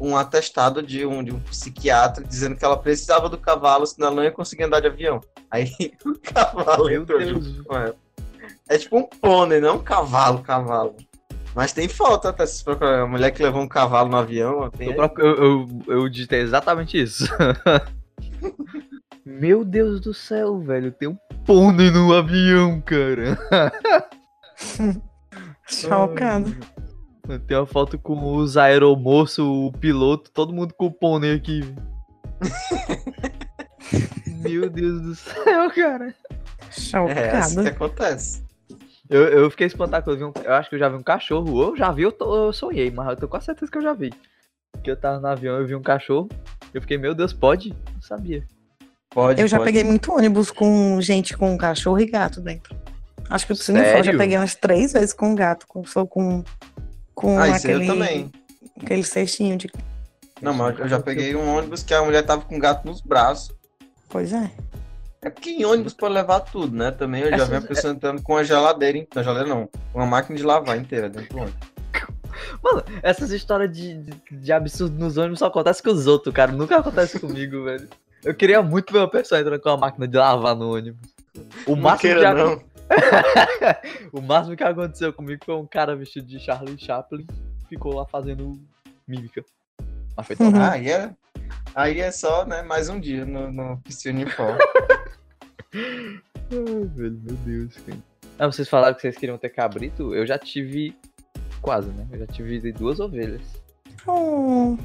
Um 0.00 0.16
atestado 0.16 0.82
de 0.82 1.04
um, 1.04 1.22
de 1.22 1.32
um 1.32 1.40
psiquiatra 1.40 2.24
dizendo 2.24 2.56
que 2.56 2.64
ela 2.64 2.76
precisava 2.76 3.28
do 3.28 3.38
cavalo, 3.38 3.86
senão 3.86 4.08
ela 4.08 4.16
não 4.16 4.24
ia 4.24 4.30
conseguir 4.30 4.64
andar 4.64 4.80
de 4.80 4.86
avião. 4.86 5.20
Aí 5.50 5.72
o 6.04 6.18
cavalo 6.18 6.86
Meu 6.86 7.02
entrou 7.02 7.18
Deus. 7.18 7.44
junto 7.46 7.64
com 7.64 7.76
ela. 7.76 7.96
É 8.68 8.78
tipo 8.78 8.98
um 8.98 9.02
pônei, 9.02 9.60
não 9.60 9.76
um 9.76 9.82
cavalo, 9.82 10.42
cavalo. 10.42 10.94
Mas 11.54 11.72
tem 11.72 11.88
foto 11.88 12.28
até 12.28 12.46
se 12.46 12.62
procurar. 12.62 13.02
A 13.02 13.06
mulher 13.06 13.30
que 13.32 13.42
levou 13.42 13.62
um 13.62 13.68
cavalo 13.68 14.08
no 14.08 14.16
avião. 14.16 14.70
Tem 14.70 14.90
Eu, 14.90 15.10
eu, 15.18 15.36
eu, 15.36 15.66
eu 15.88 16.08
digitei 16.08 16.40
exatamente 16.40 17.00
isso. 17.00 17.26
Meu 19.24 19.64
Deus 19.64 20.00
do 20.00 20.14
céu, 20.14 20.58
velho. 20.60 20.92
Tem 20.92 21.08
um 21.08 21.16
pônei 21.44 21.90
no 21.90 22.14
avião, 22.14 22.80
cara. 22.80 23.38
Chocado. 25.66 26.56
Tem 27.46 27.56
uma 27.56 27.66
foto 27.66 27.98
com 27.98 28.36
os 28.36 28.56
aeromoços, 28.56 29.38
o 29.38 29.72
piloto, 29.78 30.30
todo 30.30 30.52
mundo 30.52 30.74
com 30.74 30.86
o 30.86 30.90
pônei 30.92 31.34
aqui. 31.34 31.60
Meu 34.42 34.68
Deus 34.70 35.00
do 35.02 35.14
céu, 35.14 35.70
cara. 35.74 36.14
É 37.14 37.30
assim 37.36 37.62
que 37.62 37.68
acontece. 37.68 38.42
Eu, 39.08 39.22
eu 39.24 39.50
fiquei 39.50 39.66
espantado 39.66 40.04
quando 40.04 40.20
eu 40.20 40.32
vi 40.32 40.38
um. 40.38 40.42
Eu 40.44 40.52
acho 40.54 40.68
que 40.68 40.74
eu 40.76 40.78
já 40.78 40.88
vi 40.88 40.96
um 40.96 41.02
cachorro. 41.02 41.52
Ou 41.54 41.68
eu 41.70 41.76
já 41.76 41.90
vi, 41.90 42.02
eu, 42.02 42.12
tô- 42.12 42.46
eu 42.46 42.52
sonhei, 42.52 42.90
mas 42.90 43.08
eu 43.08 43.16
tô 43.16 43.28
com 43.28 43.36
a 43.36 43.40
certeza 43.40 43.70
que 43.70 43.78
eu 43.78 43.82
já 43.82 43.92
vi. 43.94 44.12
Que 44.82 44.90
eu 44.90 44.96
tava 44.96 45.18
no 45.18 45.26
avião, 45.26 45.56
eu 45.58 45.66
vi 45.66 45.74
um 45.74 45.82
cachorro. 45.82 46.28
Eu 46.74 46.80
fiquei, 46.82 46.98
meu 46.98 47.14
Deus, 47.14 47.32
pode? 47.32 47.70
Não 47.94 48.02
sabia. 48.02 48.44
Pode, 49.10 49.40
Eu 49.40 49.48
já 49.48 49.56
pode. 49.56 49.68
peguei 49.68 49.84
muito 49.84 50.12
ônibus 50.12 50.50
com 50.50 51.00
gente 51.00 51.36
com 51.36 51.56
cachorro 51.56 51.98
e 51.98 52.06
gato 52.06 52.40
dentro. 52.40 52.76
Acho 53.30 53.46
que 53.46 53.54
se 53.54 53.72
não 53.72 53.82
for, 53.84 54.04
já 54.04 54.16
peguei 54.16 54.36
umas 54.38 54.54
três 54.54 54.92
vezes 54.92 55.12
com 55.12 55.34
gato, 55.34 55.66
com, 55.66 55.84
só 55.84 56.06
com, 56.06 56.42
com 57.18 57.36
Ah, 57.36 57.46
aquele, 57.56 57.82
eu 57.84 57.86
também. 57.94 58.30
aquele 58.80 59.02
cestinho 59.02 59.56
de. 59.56 59.68
Não, 60.40 60.54
mas 60.54 60.78
eu 60.78 60.86
já 60.88 61.00
peguei 61.00 61.34
um 61.34 61.48
ônibus 61.56 61.82
que 61.82 61.92
a 61.92 62.00
mulher 62.02 62.22
tava 62.24 62.42
com 62.42 62.56
o 62.56 62.60
gato 62.60 62.86
nos 62.86 63.00
braços. 63.00 63.50
Pois 64.08 64.32
é. 64.32 64.50
É 65.20 65.28
porque 65.28 65.50
em 65.50 65.64
ônibus 65.64 65.94
pode 65.94 66.14
levar 66.14 66.38
tudo, 66.40 66.76
né? 66.76 66.92
Também 66.92 67.22
eu 67.22 67.36
já 67.36 67.44
vi 67.44 67.56
a 67.56 67.60
pessoa 67.66 67.92
entrando 67.92 68.22
com 68.22 68.36
a 68.36 68.44
geladeira, 68.44 68.98
hein? 68.98 69.08
Não, 69.12 69.22
geladeira 69.24 69.48
não. 69.48 69.66
Com 69.92 69.98
uma 69.98 70.06
máquina 70.06 70.38
de 70.38 70.44
lavar 70.44 70.78
inteira 70.78 71.08
dentro 71.10 71.34
do 71.34 71.42
ônibus. 71.42 71.68
Mano, 72.62 72.84
essas 73.02 73.32
histórias 73.32 73.76
de, 73.76 73.94
de, 73.94 74.12
de 74.30 74.52
absurdo 74.52 74.96
nos 74.96 75.16
ônibus 75.16 75.40
só 75.40 75.46
acontecem 75.46 75.82
com 75.82 75.90
os 75.90 76.06
outros, 76.06 76.32
cara. 76.32 76.52
Nunca 76.52 76.76
acontece 76.78 77.18
comigo, 77.20 77.64
velho. 77.64 77.88
Eu 78.24 78.32
queria 78.34 78.62
muito 78.62 78.92
ver 78.92 79.00
uma 79.00 79.10
pessoa 79.10 79.40
entrando 79.40 79.60
com 79.60 79.68
uma 79.70 79.76
máquina 79.76 80.06
de 80.06 80.16
lavar 80.16 80.54
no 80.54 80.72
ônibus. 80.74 81.00
O 81.66 81.74
Não 81.74 81.82
máximo, 81.82 82.00
queira, 82.14 82.20
que, 82.20 82.26
ac- 82.26 82.36
não. 82.50 82.62
o 84.12 84.20
máximo 84.20 84.56
que 84.56 84.64
aconteceu 84.64 85.12
comigo 85.12 85.44
foi 85.44 85.54
um 85.54 85.66
cara 85.66 85.94
vestido 85.94 86.26
de 86.26 86.38
Charlie 86.38 86.78
Chaplin 86.78 87.26
ficou 87.68 87.94
lá 87.94 88.06
fazendo 88.06 88.52
mímica. 89.06 89.44
Mas 90.16 90.26
foi. 90.26 90.36
Uhum. 90.40 90.56
Ah, 90.56 90.72
aí 90.72 90.90
é, 90.90 91.14
aí 91.74 92.00
é 92.00 92.10
só, 92.10 92.44
né? 92.44 92.62
Mais 92.62 92.88
um 92.88 92.98
dia 92.98 93.24
no, 93.24 93.52
no 93.52 93.78
piscina 93.78 94.20
uniforme. 94.20 94.58
Ai, 95.74 96.84
velho, 96.94 97.20
meu 97.22 97.36
Deus, 97.44 97.76
cara. 97.76 97.98
Ah, 98.38 98.46
vocês 98.46 98.68
falaram 98.68 98.94
que 98.94 99.02
vocês 99.02 99.16
queriam 99.16 99.38
ter 99.38 99.50
cabrito? 99.50 100.14
Eu 100.14 100.26
já 100.26 100.38
tive. 100.38 100.96
Quase, 101.60 101.90
né? 101.90 102.06
Eu 102.12 102.20
já 102.20 102.26
tive 102.26 102.72
duas 102.72 103.00
ovelhas. 103.00 103.42
Hum, 104.08 104.78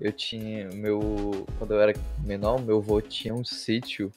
Eu 0.00 0.12
tinha. 0.12 0.68
Meu. 0.70 1.46
Quando 1.58 1.74
eu 1.74 1.80
era 1.80 1.92
menor, 2.24 2.60
meu 2.60 2.78
avô 2.78 3.00
tinha 3.00 3.34
um 3.34 3.44
sítio. 3.44 4.10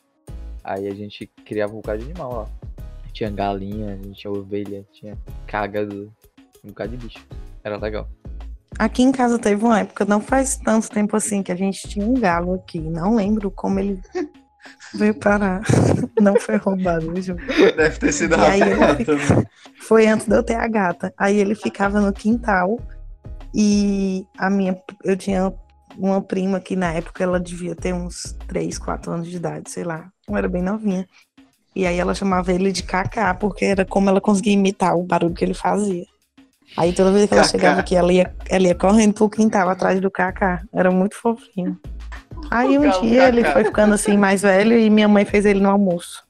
Aí 0.64 0.88
a 0.88 0.94
gente 0.94 1.28
criava 1.46 1.74
um 1.74 1.78
bocado 1.78 2.00
de 2.00 2.06
animal 2.06 2.34
lá. 2.34 2.67
Tinha 3.18 3.32
galinha, 3.32 3.94
a 3.94 3.96
gente 3.96 4.14
tinha 4.14 4.32
ovelha, 4.32 4.86
tinha 4.94 5.18
cagado. 5.48 6.14
Um 6.64 6.68
bocado 6.68 6.96
de 6.96 6.98
bicho. 6.98 7.26
Era 7.64 7.76
legal. 7.76 8.08
Aqui 8.78 9.02
em 9.02 9.12
casa 9.12 9.40
teve 9.40 9.66
uma 9.66 9.80
época, 9.80 10.06
não 10.06 10.22
faz 10.22 10.58
tanto 10.58 10.88
tempo 10.88 11.18
assim, 11.18 11.42
que 11.42 11.52
a 11.52 11.56
gente 11.56 11.88
tinha 11.88 12.06
um 12.06 12.14
galo 12.14 12.54
aqui. 12.54 12.80
Não 12.80 13.16
lembro 13.16 13.50
como 13.50 13.80
ele 13.80 14.00
veio 14.94 15.16
parar. 15.16 15.64
Não 16.22 16.40
foi 16.40 16.58
roubado, 16.58 17.20
juro. 17.20 17.44
Deve 17.76 17.98
ter 17.98 18.12
sido 18.12 18.36
rapado 18.36 18.98
fica-. 18.98 19.50
Foi 19.82 20.06
antes 20.06 20.28
de 20.28 20.36
eu 20.36 20.44
ter 20.44 20.56
a 20.56 20.68
gata. 20.68 21.12
Aí 21.18 21.40
ele 21.40 21.56
ficava 21.56 22.00
no 22.00 22.14
quintal 22.14 22.80
e 23.52 24.28
a 24.38 24.48
minha, 24.48 24.80
eu 25.04 25.18
tinha 25.18 25.52
uma 25.98 26.22
prima 26.22 26.60
que 26.60 26.76
na 26.76 26.94
época 26.94 27.24
ela 27.24 27.40
devia 27.40 27.76
ter 27.76 27.94
uns 27.94 28.38
3, 28.48 28.78
4 28.78 29.12
anos 29.12 29.28
de 29.28 29.38
idade, 29.38 29.72
sei 29.72 29.84
lá. 29.84 30.12
Ela 30.28 30.38
era 30.38 30.48
bem 30.48 30.62
novinha. 30.62 31.08
E 31.78 31.86
aí 31.86 32.00
ela 32.00 32.16
chamava 32.16 32.52
ele 32.52 32.72
de 32.72 32.82
Kaká, 32.82 33.36
porque 33.36 33.64
era 33.64 33.86
como 33.86 34.10
ela 34.10 34.20
conseguia 34.20 34.54
imitar 34.54 34.98
o 34.98 35.04
barulho 35.04 35.36
que 35.36 35.46
ele 35.46 35.54
fazia. 35.54 36.08
Aí 36.76 36.92
toda 36.92 37.12
vez 37.12 37.28
que 37.28 37.36
ela 37.36 37.44
Kaká. 37.44 37.52
chegava 37.52 37.82
aqui, 37.82 37.96
ela 37.96 38.12
ia, 38.12 38.34
ela 38.50 38.66
ia 38.66 38.74
correndo 38.74 39.14
pro 39.14 39.30
quintal 39.30 39.70
atrás 39.70 40.02
do 40.02 40.10
Kaká. 40.10 40.64
Era 40.74 40.90
muito 40.90 41.16
fofinho. 41.16 41.80
Aí 42.50 42.80
um 42.80 42.90
dia 43.02 43.28
ele 43.28 43.44
foi 43.44 43.64
ficando 43.64 43.94
assim 43.94 44.18
mais 44.18 44.42
velho 44.42 44.76
e 44.76 44.90
minha 44.90 45.08
mãe 45.08 45.24
fez 45.24 45.46
ele 45.46 45.60
no 45.60 45.70
almoço. 45.70 46.24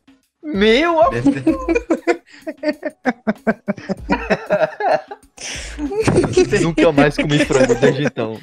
Meu 0.44 1.00
amor! 1.00 1.14
Nunca 6.62 6.92
mais 6.92 7.16
comi 7.16 7.40
frango 7.46 7.74
desde 7.76 8.04
então. 8.04 8.38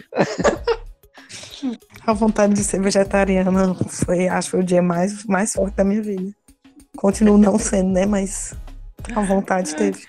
A 2.06 2.14
vontade 2.14 2.54
de 2.54 2.64
ser 2.64 2.80
vegetariana 2.80 3.74
foi, 3.88 4.26
acho 4.26 4.46
que 4.46 4.52
foi 4.52 4.60
o 4.60 4.64
dia 4.64 4.80
mais, 4.80 5.22
mais 5.26 5.52
forte 5.52 5.76
da 5.76 5.84
minha 5.84 6.00
vida. 6.00 6.32
Continuo 6.96 7.36
não 7.38 7.58
sendo, 7.58 7.90
né? 7.92 8.06
Mas 8.06 8.54
a 9.14 9.20
vontade 9.22 9.74
teve. 9.74 10.04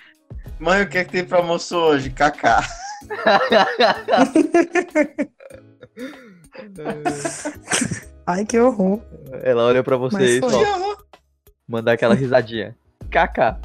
Mãe, 0.59 0.83
o 0.83 0.89
que 0.89 0.97
é 0.99 1.03
que 1.03 1.11
tem 1.11 1.25
pra 1.25 1.39
almoço 1.39 1.75
hoje? 1.75 2.09
Cacá. 2.09 2.63
Ai, 8.25 8.45
que 8.45 8.57
horror. 8.59 9.01
Ela 9.43 9.65
olha 9.65 9.83
pra 9.83 9.97
você 9.97 10.37
e 10.37 10.39
só 10.39 10.49
foi. 10.49 10.65
manda 11.67 11.91
aquela 11.91 12.15
risadinha. 12.15 12.75
Kaká. 13.11 13.59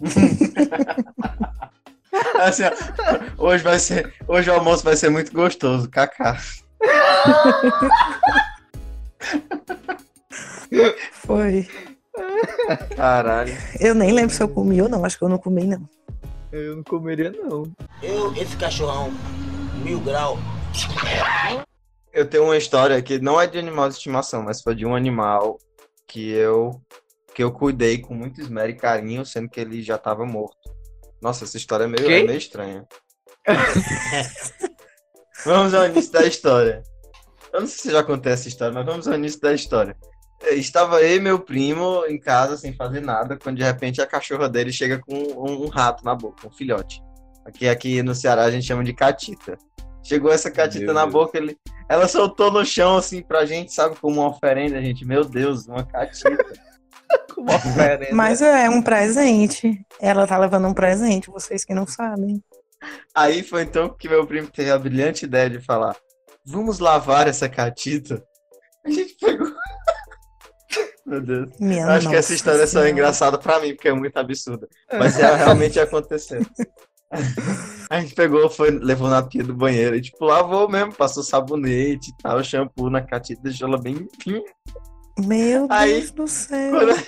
Assim, 2.40 2.62
ó, 2.64 2.70
hoje 3.36 3.62
vai 3.64 3.78
ser. 3.78 4.14
Hoje 4.26 4.48
o 4.50 4.54
almoço 4.54 4.82
vai 4.84 4.96
ser 4.96 5.10
muito 5.10 5.30
gostoso. 5.32 5.88
Cacá. 5.90 6.38
Foi. 11.12 11.68
Caralho. 12.96 13.56
Eu 13.80 13.94
nem 13.94 14.12
lembro 14.12 14.34
se 14.34 14.42
eu 14.42 14.48
comi 14.48 14.80
ou 14.82 14.88
não. 14.88 15.04
Acho 15.04 15.18
que 15.18 15.24
eu 15.24 15.28
não 15.28 15.38
comi, 15.38 15.64
não. 15.64 15.88
Eu 16.50 16.76
não 16.76 16.82
comeria, 16.82 17.30
não. 17.30 17.70
Eu, 18.02 18.34
esse 18.34 18.56
cachorrão, 18.56 19.12
mil 19.84 20.00
grau, 20.00 20.38
Eu 22.12 22.28
tenho 22.28 22.44
uma 22.44 22.56
história 22.56 23.00
que 23.02 23.18
não 23.18 23.40
é 23.40 23.46
de 23.46 23.58
animal 23.58 23.88
de 23.88 23.96
estimação, 23.96 24.42
mas 24.42 24.62
foi 24.62 24.74
de 24.74 24.86
um 24.86 24.94
animal 24.94 25.58
que 26.06 26.30
eu 26.30 26.80
que 27.34 27.44
eu 27.44 27.52
cuidei 27.52 27.98
com 27.98 28.14
muito 28.14 28.40
esmero 28.40 28.70
e 28.70 28.74
carinho, 28.74 29.24
sendo 29.24 29.48
que 29.48 29.60
ele 29.60 29.80
já 29.80 29.94
estava 29.94 30.26
morto. 30.26 30.74
Nossa, 31.22 31.44
essa 31.44 31.56
história 31.56 31.84
é 31.84 31.86
meio, 31.86 32.10
é 32.10 32.24
meio 32.24 32.36
estranha. 32.36 32.84
vamos 35.44 35.72
ao 35.72 35.86
início 35.86 36.10
da 36.10 36.26
história. 36.26 36.82
Eu 37.52 37.60
não 37.60 37.68
sei 37.68 37.78
se 37.78 37.90
já 37.92 38.02
contei 38.02 38.32
essa 38.32 38.48
história, 38.48 38.74
mas 38.74 38.84
vamos 38.84 39.06
ao 39.06 39.14
início 39.14 39.40
da 39.40 39.52
história. 39.52 39.96
Estava 40.52 41.02
eu 41.02 41.16
e 41.16 41.20
meu 41.20 41.40
primo 41.40 42.04
em 42.06 42.18
casa 42.18 42.56
sem 42.56 42.72
fazer 42.72 43.00
nada, 43.00 43.36
quando 43.36 43.56
de 43.56 43.64
repente 43.64 44.00
a 44.00 44.06
cachorra 44.06 44.48
dele 44.48 44.72
chega 44.72 44.98
com 44.98 45.14
um, 45.14 45.64
um 45.64 45.68
rato 45.68 46.04
na 46.04 46.14
boca, 46.14 46.46
um 46.46 46.50
filhote. 46.50 47.02
Aqui, 47.44 47.68
aqui 47.68 48.02
no 48.02 48.14
Ceará 48.14 48.44
a 48.44 48.50
gente 48.50 48.66
chama 48.66 48.84
de 48.84 48.92
catita. 48.92 49.58
Chegou 50.02 50.30
essa 50.30 50.50
catita 50.50 50.86
Meu 50.86 50.94
na 50.94 51.02
Deus. 51.02 51.12
boca, 51.12 51.38
ele, 51.38 51.56
ela 51.88 52.06
soltou 52.06 52.50
no 52.50 52.64
chão 52.64 52.96
assim 52.96 53.22
pra 53.22 53.44
gente, 53.44 53.72
sabe, 53.72 53.96
como 53.96 54.20
uma 54.20 54.28
oferenda, 54.28 54.80
gente. 54.80 55.04
Meu 55.04 55.24
Deus, 55.24 55.66
uma 55.66 55.84
catita. 55.84 56.36
Com 57.34 57.40
uma 57.40 57.56
oferenda. 57.56 58.14
Mas 58.14 58.42
é 58.42 58.68
um 58.68 58.82
presente. 58.82 59.80
Ela 59.98 60.26
tá 60.26 60.36
levando 60.36 60.68
um 60.68 60.74
presente, 60.74 61.30
vocês 61.30 61.64
que 61.64 61.74
não 61.74 61.86
sabem. 61.86 62.42
Aí 63.14 63.42
foi 63.42 63.62
então 63.62 63.88
que 63.88 64.08
meu 64.08 64.26
primo 64.26 64.48
teve 64.48 64.70
a 64.70 64.78
brilhante 64.78 65.24
ideia 65.24 65.48
de 65.48 65.58
falar: 65.58 65.96
vamos 66.44 66.78
lavar 66.78 67.26
essa 67.26 67.48
catita. 67.48 68.22
Meu 71.08 71.22
Deus. 71.22 71.48
Minha 71.58 71.86
acho 71.86 72.08
que 72.08 72.14
essa 72.14 72.16
nossa 72.16 72.34
história 72.34 72.58
só 72.58 72.64
é 72.64 72.66
Senhora. 72.66 72.90
engraçada 72.90 73.38
pra 73.38 73.60
mim, 73.60 73.74
porque 73.74 73.88
é 73.88 73.94
muito 73.94 74.16
absurda. 74.18 74.68
Mas 74.92 75.18
ela 75.18 75.36
realmente 75.36 75.80
aconteceu. 75.80 76.44
A 77.88 78.00
gente 78.00 78.14
pegou, 78.14 78.50
foi, 78.50 78.70
levou 78.70 79.08
na 79.08 79.22
pia 79.22 79.42
do 79.42 79.54
banheiro 79.54 79.96
e, 79.96 80.02
tipo, 80.02 80.26
lavou 80.26 80.68
mesmo, 80.68 80.92
passou 80.92 81.22
sabonete 81.22 82.10
e 82.10 82.22
tal, 82.22 82.44
shampoo 82.44 82.90
na 82.90 83.00
catita, 83.00 83.40
deixou 83.42 83.66
ela 83.66 83.80
bem 83.80 83.94
limpinha. 83.94 84.42
Meu 85.18 85.66
Deus 85.66 85.70
Aí, 85.70 86.10
do 86.10 86.28
céu. 86.28 86.70
Quando, 86.70 87.06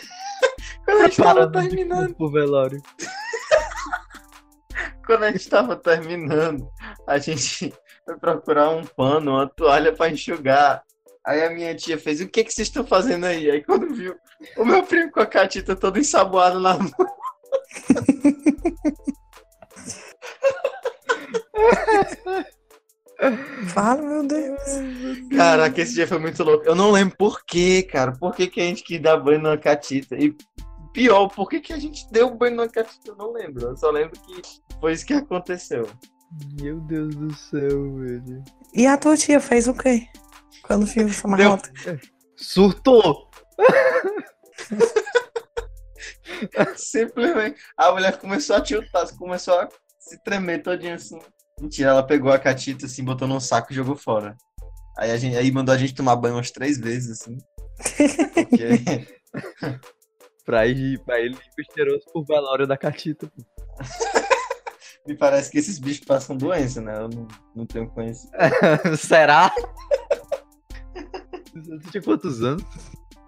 quando 0.86 1.00
a 1.00 1.04
gente 1.04 1.22
tava 1.22 1.52
terminando, 1.52 2.14
pro 2.14 2.30
velório. 2.30 2.82
quando 5.06 5.24
a 5.24 5.32
gente 5.32 5.48
tava 5.50 5.76
terminando, 5.76 6.66
a 7.06 7.18
gente 7.18 7.74
foi 8.06 8.16
procurar 8.18 8.70
um 8.70 8.84
pano, 8.84 9.32
uma 9.32 9.46
toalha 9.46 9.92
pra 9.92 10.08
enxugar. 10.08 10.82
Aí 11.26 11.44
a 11.44 11.50
minha 11.50 11.74
tia 11.74 11.98
fez, 11.98 12.20
o 12.20 12.28
que 12.28 12.44
que 12.44 12.52
vocês 12.52 12.68
estão 12.68 12.86
fazendo 12.86 13.26
aí? 13.26 13.50
Aí 13.50 13.62
quando 13.62 13.94
viu 13.94 14.16
o 14.56 14.64
meu 14.64 14.82
primo 14.82 15.12
com 15.12 15.20
a 15.20 15.26
catita 15.26 15.76
toda 15.76 15.98
ensaboada 15.98 16.58
na 16.58 16.78
mão. 16.78 16.90
Fala, 23.68 24.00
meu 24.00 24.26
Deus. 24.26 24.60
Caraca, 25.36 25.80
esse 25.80 25.94
dia 25.94 26.06
foi 26.06 26.18
muito 26.18 26.42
louco. 26.42 26.64
Eu 26.64 26.74
não 26.74 26.90
lembro 26.90 27.16
por 27.16 27.44
quê, 27.44 27.82
cara. 27.82 28.12
Por 28.12 28.34
que, 28.34 28.46
que 28.46 28.60
a 28.60 28.64
gente 28.64 28.82
quis 28.82 29.00
dar 29.00 29.18
banho 29.18 29.42
numa 29.42 29.58
catita? 29.58 30.16
E 30.16 30.34
pior, 30.92 31.28
por 31.28 31.48
que, 31.48 31.60
que 31.60 31.72
a 31.72 31.78
gente 31.78 32.10
deu 32.10 32.34
banho 32.34 32.56
numa 32.56 32.68
catita? 32.68 33.10
Eu 33.10 33.16
não 33.16 33.32
lembro. 33.32 33.68
Eu 33.68 33.76
só 33.76 33.90
lembro 33.90 34.18
que 34.18 34.40
foi 34.80 34.94
isso 34.94 35.04
que 35.04 35.12
aconteceu. 35.12 35.86
Meu 36.60 36.80
Deus 36.80 37.14
do 37.14 37.34
céu, 37.34 37.96
velho. 37.96 38.42
E 38.72 38.86
a 38.86 38.96
tua 38.96 39.16
tia 39.16 39.40
fez 39.40 39.68
o 39.68 39.74
quê? 39.74 40.06
Quando 40.62 40.86
viu 40.86 41.06
essa 41.06 41.28
marrota? 41.28 41.70
Surtou! 42.36 43.30
Simplesmente. 46.76 47.60
A 47.76 47.92
mulher 47.92 48.18
começou 48.18 48.56
a 48.56 48.60
tiltar, 48.60 49.06
começou 49.16 49.60
a 49.60 49.68
se 49.98 50.22
tremer 50.22 50.62
todinha 50.62 50.94
assim. 50.94 51.18
Mentira, 51.60 51.90
ela 51.90 52.02
pegou 52.02 52.32
a 52.32 52.38
catita 52.38 52.86
assim, 52.86 53.04
botou 53.04 53.28
num 53.28 53.40
saco 53.40 53.72
e 53.72 53.76
jogou 53.76 53.96
fora. 53.96 54.36
Aí, 54.98 55.10
a 55.10 55.16
gente, 55.16 55.36
aí 55.36 55.50
mandou 55.50 55.74
a 55.74 55.78
gente 55.78 55.94
tomar 55.94 56.16
banho 56.16 56.34
umas 56.34 56.50
três 56.50 56.78
vezes, 56.78 57.20
assim. 57.20 57.38
Porque... 58.34 59.06
Pra 60.44 60.66
ir, 60.66 60.98
pra 61.04 61.20
ir 61.20 61.28
limpo 61.28 61.42
e 61.58 61.72
cheiroso 61.72 62.04
pro 62.12 62.24
velório 62.24 62.66
da 62.66 62.76
Catita. 62.76 63.28
pô. 63.28 63.42
Me 65.06 65.16
parece 65.16 65.50
que 65.50 65.58
esses 65.58 65.78
bichos 65.78 66.04
passam 66.04 66.36
doença, 66.36 66.80
né? 66.80 66.96
Eu 66.96 67.08
não, 67.08 67.28
não 67.54 67.66
tenho 67.66 67.88
conhecimento. 67.88 68.36
Será? 68.96 69.52
Você 71.64 71.90
tinha 71.90 72.02
quantos 72.02 72.42
anos? 72.42 72.64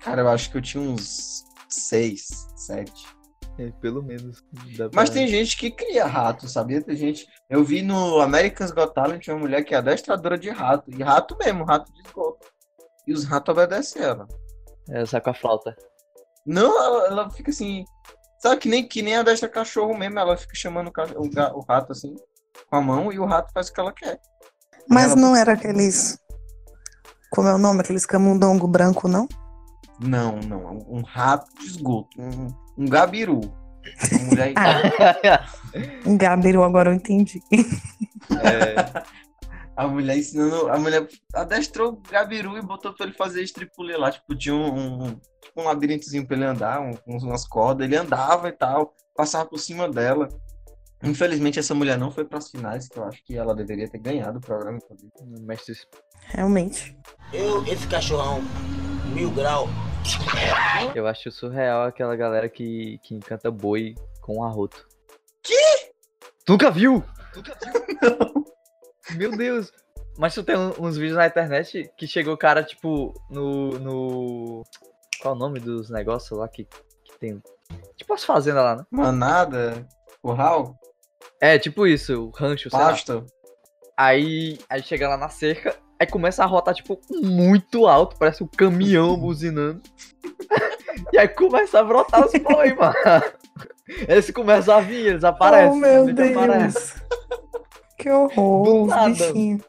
Cara, 0.01 0.23
eu 0.23 0.29
acho 0.29 0.51
que 0.51 0.57
eu 0.59 0.63
tinha 0.63 0.83
uns 0.83 1.45
seis, 1.69 2.27
sete. 2.57 3.07
É, 3.59 3.71
pelo 3.81 4.03
menos. 4.03 4.43
Mas 4.95 5.11
pra- 5.11 5.15
tem 5.19 5.27
gente 5.29 5.57
que 5.59 5.71
cria 5.71 6.07
rato, 6.07 6.49
sabia? 6.49 6.81
Tem 6.83 6.97
gente. 6.97 7.27
Eu 7.51 7.63
vi 7.63 7.83
no 7.83 8.21
American's 8.21 8.71
Got 8.71 8.95
Talent 8.95 9.29
uma 9.29 9.39
mulher 9.39 9.63
que 9.63 9.75
é 9.75 9.79
adestradora 9.79 10.39
de 10.39 10.49
rato. 10.51 10.91
E 10.91 11.03
rato 11.03 11.37
mesmo, 11.39 11.65
rato 11.65 11.93
de 11.93 12.01
esgoto. 12.01 12.47
E 13.07 13.13
os 13.13 13.25
ratos 13.25 13.53
obedecem 13.53 14.03
ela. 14.03 14.27
É, 14.89 15.05
só 15.05 15.21
com 15.21 15.31
a 15.31 15.35
flauta. 15.35 15.77
Não, 16.47 16.83
ela, 16.83 17.07
ela 17.09 17.31
fica 17.31 17.51
assim. 17.51 17.85
Sabe 18.41 18.57
que 18.61 18.69
nem, 18.69 18.89
que 18.89 19.03
nem 19.03 19.17
adestra 19.17 19.49
cachorro 19.49 19.97
mesmo, 19.97 20.19
ela 20.19 20.37
fica 20.37 20.55
chamando 20.57 20.89
o, 20.89 20.93
ca- 20.93 21.13
o 21.15 21.59
o 21.59 21.65
rato 21.69 21.93
assim, 21.93 22.17
com 22.69 22.77
a 22.77 22.81
mão, 22.81 23.13
e 23.13 23.19
o 23.21 23.25
rato 23.25 23.53
faz 23.53 23.69
o 23.69 23.73
que 23.73 23.79
ela 23.81 23.93
quer. 23.93 24.19
Mas 24.89 25.13
Ela- 25.13 25.21
não 25.21 25.37
era 25.37 25.53
aqueles. 25.53 26.19
Como 27.33 27.49
é 27.49 27.55
o 27.55 27.59
nome? 27.59 27.81
Aqueles 27.81 28.05
camundongo 28.05 28.69
branco, 28.69 29.09
não? 29.09 29.27
Não, 29.99 30.39
não, 30.41 30.69
é 30.69 30.71
um 30.89 31.03
rato 31.03 31.47
de 31.59 31.67
esgoto, 31.67 32.21
um, 32.21 32.49
um 32.77 32.87
gabiru. 32.87 33.41
Uma 34.13 34.25
mulher 34.29 34.53
Ah. 34.57 35.47
Um 36.05 36.17
gabiru, 36.17 36.63
agora 36.63 36.91
eu 36.91 36.95
entendi. 36.95 37.41
É, 38.43 39.03
A 39.75 39.89
mulher 39.89 40.19
ensinando. 40.19 40.69
A 40.69 40.79
mulher 40.79 41.09
adestrou 41.35 41.93
o 41.93 42.03
Gabiru 42.11 42.59
e 42.59 42.63
botou 42.63 42.93
pra 42.93 43.07
ele 43.07 43.15
fazer 43.15 43.43
estripulê 43.43 43.97
lá. 43.97 44.11
Tipo, 44.11 44.37
tinha 44.37 44.55
um, 44.55 45.07
um, 45.07 45.21
um 45.57 45.63
labirintozinho 45.65 46.27
pra 46.27 46.37
ele 46.37 46.45
andar, 46.45 46.81
um, 46.81 46.93
umas 47.07 47.47
cordas. 47.47 47.87
Ele 47.87 47.97
andava 47.97 48.49
e 48.49 48.53
tal, 48.53 48.95
passava 49.17 49.49
por 49.49 49.59
cima 49.59 49.89
dela. 49.89 50.29
Infelizmente, 51.03 51.59
essa 51.59 51.75
mulher 51.75 51.99
não 51.99 52.11
foi 52.11 52.25
pras 52.25 52.51
finais, 52.51 52.89
que 52.89 52.99
eu 52.99 53.05
acho 53.05 53.23
que 53.25 53.37
ela 53.37 53.55
deveria 53.55 53.89
ter 53.89 53.99
ganhado 53.99 54.39
o 54.39 54.41
programa. 54.41 54.79
inclusive. 54.79 55.11
mestre 55.43 55.75
Realmente. 56.27 56.97
Eu, 57.33 57.65
esse 57.67 57.87
cachorrão, 57.89 58.41
mil 59.13 59.31
grau, 59.31 59.69
Eu 60.95 61.07
acho 61.07 61.31
surreal 61.31 61.85
aquela 61.87 62.15
galera 62.17 62.49
que, 62.49 62.99
que 63.03 63.15
encanta 63.15 63.51
boi 63.51 63.95
com 64.21 64.45
arroto. 64.45 64.87
Que? 65.43 65.93
Tu 66.45 66.53
nunca 66.53 66.71
viu? 66.71 67.05
Nunca 67.35 67.57
viu? 67.63 68.45
Meu 69.17 69.31
Deus. 69.37 69.73
Mas 70.19 70.35
tu 70.35 70.43
tem 70.43 70.57
um- 70.57 70.73
uns 70.79 70.97
vídeos 70.97 71.17
na 71.17 71.27
internet 71.27 71.91
que 71.97 72.07
chegou 72.07 72.35
o 72.35 72.39
cara, 72.39 72.63
tipo, 72.63 73.13
no. 73.31 73.79
no... 73.79 74.63
Qual 75.21 75.35
é 75.35 75.37
o 75.37 75.39
nome 75.41 75.61
dos 75.61 75.89
negócios 75.89 76.39
lá 76.39 76.49
que, 76.49 76.65
que 76.65 77.19
tem? 77.19 77.41
Tipo 77.97 78.15
as 78.15 78.25
fazendas 78.25 78.63
lá, 78.63 78.77
né? 78.77 78.85
Manada, 78.91 79.87
curral, 80.21 80.77
É, 81.43 81.59
tipo 81.59 81.89
isso, 81.89 82.27
o 82.27 82.31
rancho, 82.31 82.71
pasto. 82.71 83.27
Aí, 83.97 84.61
aí 84.71 84.81
chega 84.81 85.09
lá 85.09 85.17
na 85.17 85.29
cerca, 85.29 85.75
aí 85.99 86.07
começa 86.07 86.45
a 86.45 86.47
rotar, 86.47 86.73
tipo, 86.73 87.01
muito 87.11 87.89
alto, 87.89 88.15
parece 88.17 88.45
um 88.45 88.47
caminhão 88.47 89.17
buzinando. 89.17 89.83
e 91.13 91.19
aí 91.19 91.27
começa 91.27 91.81
a 91.81 91.83
brotar 91.83 92.25
os 92.25 92.33
boi, 92.35 92.73
mano. 92.75 92.95
Eles 94.07 94.31
começam 94.31 94.77
a 94.77 94.81
vir, 94.81 95.07
eles 95.09 95.25
aparecem. 95.25 95.73
oh, 95.73 95.75
meu 95.75 96.05
aparecem. 96.05 96.39
Deus. 96.45 96.95
Que 97.99 98.11
horror, 98.11 98.89
bichinhos. 99.07 99.63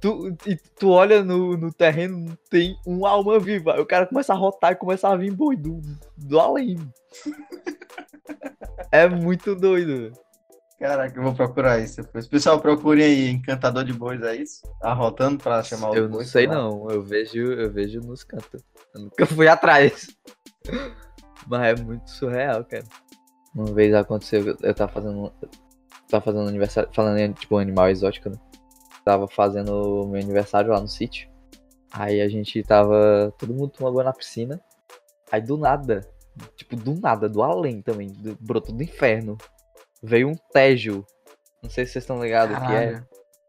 Tu, 0.00 0.36
e 0.46 0.56
tu 0.56 0.90
olha 0.90 1.22
no, 1.22 1.56
no 1.56 1.72
terreno, 1.72 2.18
não 2.18 2.38
tem 2.48 2.76
uma 2.86 3.10
alma 3.10 3.38
viva. 3.38 3.74
Aí 3.74 3.80
o 3.80 3.86
cara 3.86 4.06
começa 4.06 4.32
a 4.32 4.36
rotar 4.36 4.72
e 4.72 4.76
começa 4.76 5.08
a 5.08 5.16
vir 5.16 5.32
boi 5.32 5.56
do, 5.56 5.80
do 6.16 6.40
além. 6.40 6.78
É 8.90 9.08
muito 9.08 9.54
doido. 9.54 10.12
Caraca, 10.80 11.18
eu 11.18 11.22
vou 11.22 11.34
procurar 11.34 11.78
isso 11.78 12.00
depois. 12.00 12.26
Pessoal, 12.26 12.58
procurem 12.58 13.04
aí, 13.04 13.28
encantador 13.28 13.84
de 13.84 13.92
bois, 13.92 14.22
é 14.22 14.36
isso? 14.36 14.62
Arrotando 14.80 15.36
pra 15.36 15.62
chamar 15.62 15.90
os 15.90 15.96
Eu 15.96 16.08
não 16.08 16.24
sei 16.24 16.46
lá. 16.46 16.54
não, 16.54 16.90
eu 16.90 17.02
vejo, 17.02 17.52
eu 17.52 17.70
vejo 17.70 18.00
nos 18.00 18.24
cantos. 18.24 18.64
Eu 18.94 19.02
nunca 19.02 19.26
fui 19.26 19.46
atrás. 19.46 20.08
Mas 21.46 21.78
é 21.78 21.82
muito 21.82 22.08
surreal, 22.08 22.64
cara. 22.64 22.84
Uma 23.54 23.66
vez 23.74 23.92
aconteceu, 23.92 24.56
eu 24.62 24.74
tava 24.74 24.90
fazendo. 24.90 25.30
Tava 26.08 26.24
fazendo 26.24 26.48
aniversário. 26.48 26.88
Falando 26.94 27.18
em 27.18 27.32
tipo 27.34 27.58
animal 27.58 27.90
exótico, 27.90 28.30
né? 28.30 28.36
Tava 29.04 29.28
fazendo 29.28 30.08
meu 30.08 30.18
aniversário 30.18 30.70
lá 30.70 30.80
no 30.80 30.88
sítio. 30.88 31.28
Aí 31.92 32.22
a 32.22 32.28
gente 32.28 32.62
tava. 32.62 33.34
Todo 33.38 33.52
mundo 33.52 33.68
tomando 33.68 33.96
banho 33.96 34.06
na 34.06 34.14
piscina. 34.14 34.58
Aí 35.30 35.42
do 35.42 35.58
nada, 35.58 36.00
tipo, 36.56 36.74
do 36.74 36.94
nada, 36.98 37.28
do 37.28 37.42
além 37.42 37.82
também, 37.82 38.08
do, 38.08 38.34
brotou 38.40 38.74
do 38.74 38.82
inferno. 38.82 39.36
Veio 40.02 40.28
um 40.28 40.34
tejo. 40.52 41.04
Não 41.62 41.68
sei 41.70 41.84
se 41.84 41.92
vocês 41.92 42.04
estão 42.04 42.22
ligados 42.22 42.56
o 42.56 42.60
que 42.66 42.72
é. 42.72 43.02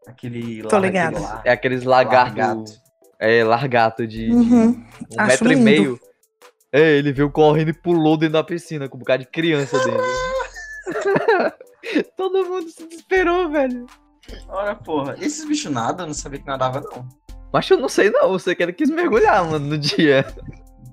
Aquele 0.06 0.62
Tô 0.64 0.78
lá. 0.78 1.42
É 1.44 1.52
aqueles 1.52 1.84
lagarto. 1.84 2.36
Largato. 2.38 2.72
É, 3.18 3.44
largato 3.44 4.06
de, 4.06 4.26
de 4.26 4.32
Uhum. 4.32 4.70
um 4.70 5.20
Acho 5.20 5.44
metro 5.44 5.52
e 5.52 5.54
lindo. 5.54 5.64
meio. 5.64 6.00
É, 6.72 6.90
ele 6.98 7.12
veio 7.12 7.30
correndo 7.30 7.68
e 7.68 7.72
pulou 7.72 8.16
dentro 8.16 8.32
da 8.34 8.42
piscina 8.44 8.88
com 8.88 8.96
um 8.96 9.00
bocado 9.00 9.22
de 9.22 9.30
criança 9.30 9.78
dentro. 9.78 10.02
Todo 12.16 12.44
mundo 12.44 12.68
se 12.68 12.86
desesperou, 12.86 13.50
velho. 13.50 13.86
Ora, 14.48 14.74
porra. 14.74 15.16
Esses 15.20 15.44
bichos 15.46 15.70
nada, 15.70 16.02
eu 16.02 16.06
não 16.06 16.14
sabia 16.14 16.40
que 16.40 16.46
nadava, 16.46 16.80
não. 16.80 17.08
Mas 17.52 17.68
eu 17.70 17.78
não 17.78 17.88
sei 17.88 18.10
não, 18.10 18.32
eu 18.32 18.38
sei 18.38 18.54
que 18.54 18.62
ele 18.62 18.72
quis 18.72 18.88
mergulhar, 18.90 19.44
mano, 19.44 19.66
no 19.66 19.78
dia. 19.78 20.24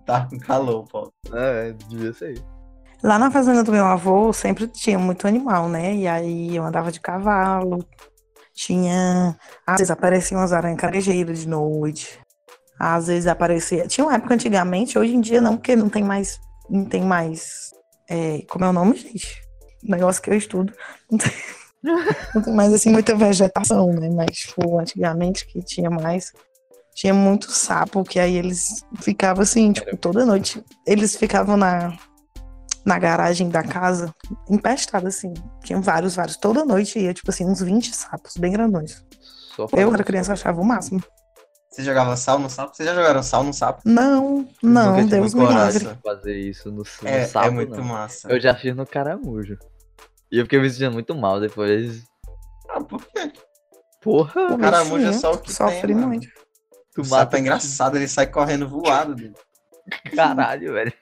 Tá 0.06 0.28
com 0.30 0.38
calor, 0.40 0.86
pô. 0.88 1.12
É, 1.34 1.72
devia 1.88 2.12
ser. 2.14 2.42
Lá 3.02 3.18
na 3.18 3.32
fazenda 3.32 3.64
do 3.64 3.72
meu 3.72 3.86
avô 3.86 4.34
sempre 4.34 4.68
tinha 4.68 5.00
muito 5.00 5.26
animal, 5.28 5.70
né? 5.70 5.96
E 5.96 6.08
aí 6.08 6.56
eu 6.56 6.64
andava 6.64 6.92
de 6.92 7.00
cavalo. 7.00 7.86
Tinha. 8.54 9.38
Às 9.66 9.78
vezes 9.78 9.92
apareciam 9.92 10.42
umas 10.42 10.52
aranhas 10.52 10.80
carejeiras 10.80 11.40
de 11.40 11.48
noite. 11.48 12.20
Às 12.78 13.08
vezes 13.08 13.28
aparecia. 13.28 13.88
Tinha 13.88 14.06
uma 14.06 14.16
época 14.16 14.34
antigamente, 14.34 15.00
hoje 15.00 15.16
em 15.16 15.22
dia 15.22 15.40
não, 15.40 15.56
porque 15.56 15.76
não 15.76 15.90
tem 15.90 16.04
mais. 16.04 16.40
Não 16.70 16.84
tem 16.84 17.02
mais. 17.02 17.72
é, 18.10 18.42
como 18.50 18.66
é 18.66 18.70
o 18.70 18.74
nome, 18.74 18.98
gente? 18.98 19.42
Negócio 19.82 20.22
que 20.22 20.30
eu 20.30 20.36
estudo. 20.36 20.74
Não 21.10 21.18
tem, 21.18 21.32
não 22.36 22.42
tem 22.42 22.54
mais 22.54 22.74
assim 22.74 22.92
muita 22.92 23.16
vegetação, 23.16 23.94
né? 23.94 24.10
Mas 24.10 24.40
tipo, 24.40 24.78
antigamente 24.78 25.48
que 25.48 25.62
tinha 25.62 25.90
mais. 25.90 26.34
Tinha 26.94 27.14
muito 27.14 27.50
sapo, 27.50 28.04
que 28.04 28.20
aí 28.20 28.36
eles 28.36 28.84
ficavam 29.00 29.42
assim, 29.42 29.72
tipo, 29.72 29.96
toda 29.96 30.26
noite. 30.26 30.62
Eles 30.86 31.16
ficavam 31.16 31.56
na, 31.56 31.98
na 32.86 32.98
garagem 33.00 33.50
da 33.50 33.64
casa, 33.64 34.14
empestado, 34.50 35.08
assim. 35.08 35.34
Tinha 35.64 35.80
vários, 35.80 36.16
vários. 36.16 36.38
Toda 36.38 36.64
noite 36.66 37.00
ia, 37.00 37.14
tipo 37.14 37.30
assim, 37.30 37.46
uns 37.46 37.62
20 37.62 37.94
sapos, 37.96 38.36
bem 38.38 38.52
grandões. 38.52 39.04
Só 39.56 39.68
Eu, 39.74 39.90
quando 39.90 40.04
criança, 40.04 40.34
achava 40.34 40.60
o 40.62 40.66
máximo. 40.66 41.02
Você 41.72 41.84
jogava 41.84 42.16
sal 42.18 42.40
no 42.40 42.50
sapo? 42.50 42.76
Vocês 42.76 42.90
já 42.90 42.96
jogaram 42.96 43.22
sal 43.22 43.44
no 43.44 43.54
sapo? 43.54 43.82
Não, 43.86 44.48
não, 44.62 44.96
tive 44.96 45.10
Deus 45.10 45.34
me 45.36 45.46
livre. 45.46 45.98
fazer 46.04 46.36
isso 46.36 46.72
no, 46.72 46.78
no 47.02 47.08
É, 47.08 47.26
sapo, 47.26 47.48
é 47.48 47.52
muito 47.52 47.76
não. 47.78 47.84
massa. 47.84 48.28
Eu 48.32 48.40
já 48.42 48.56
fiz 48.56 48.76
no 48.76 48.88
caramujo. 48.88 49.56
E 50.32 50.40
eu 50.40 50.46
fiquei 50.46 50.60
me 50.60 50.70
sentindo 50.70 50.94
muito 50.94 51.14
mal 51.16 51.40
depois. 51.40 52.04
Ah, 52.70 52.84
por 52.84 53.06
quê? 53.06 53.32
Porra, 54.02 54.54
O 54.54 54.58
Caramujo 54.58 55.08
é 55.08 55.14
só 55.14 55.34
o 55.34 55.38
que 55.38 55.52
Sofre 55.54 55.88
tem, 55.88 55.96
mano. 55.96 56.08
muito. 56.08 56.28
tu 56.96 57.02
O 57.02 57.04
sapo 57.06 57.16
mata 57.24 57.38
é 57.38 57.40
engraçado, 57.42 57.98
ele 57.98 58.08
sai 58.08 58.28
correndo 58.28 58.68
voado. 58.68 59.14
dele. 59.14 59.36
Caralho, 60.16 60.74
velho. 60.74 60.94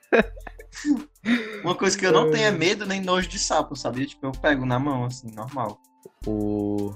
Uma 1.64 1.76
coisa 1.76 1.98
que 1.98 2.06
eu 2.06 2.12
não 2.12 2.32
tenho 2.32 2.46
é 2.46 2.52
medo 2.52 2.86
nem 2.86 3.02
nojo 3.02 3.28
de 3.28 3.40
sapo, 3.40 3.76
sabia? 3.76 4.06
Tipo, 4.06 4.28
eu 4.28 4.32
pego 4.32 4.66
na 4.66 4.80
mão, 4.80 5.06
assim, 5.06 5.32
normal. 5.32 5.80
o, 6.26 6.94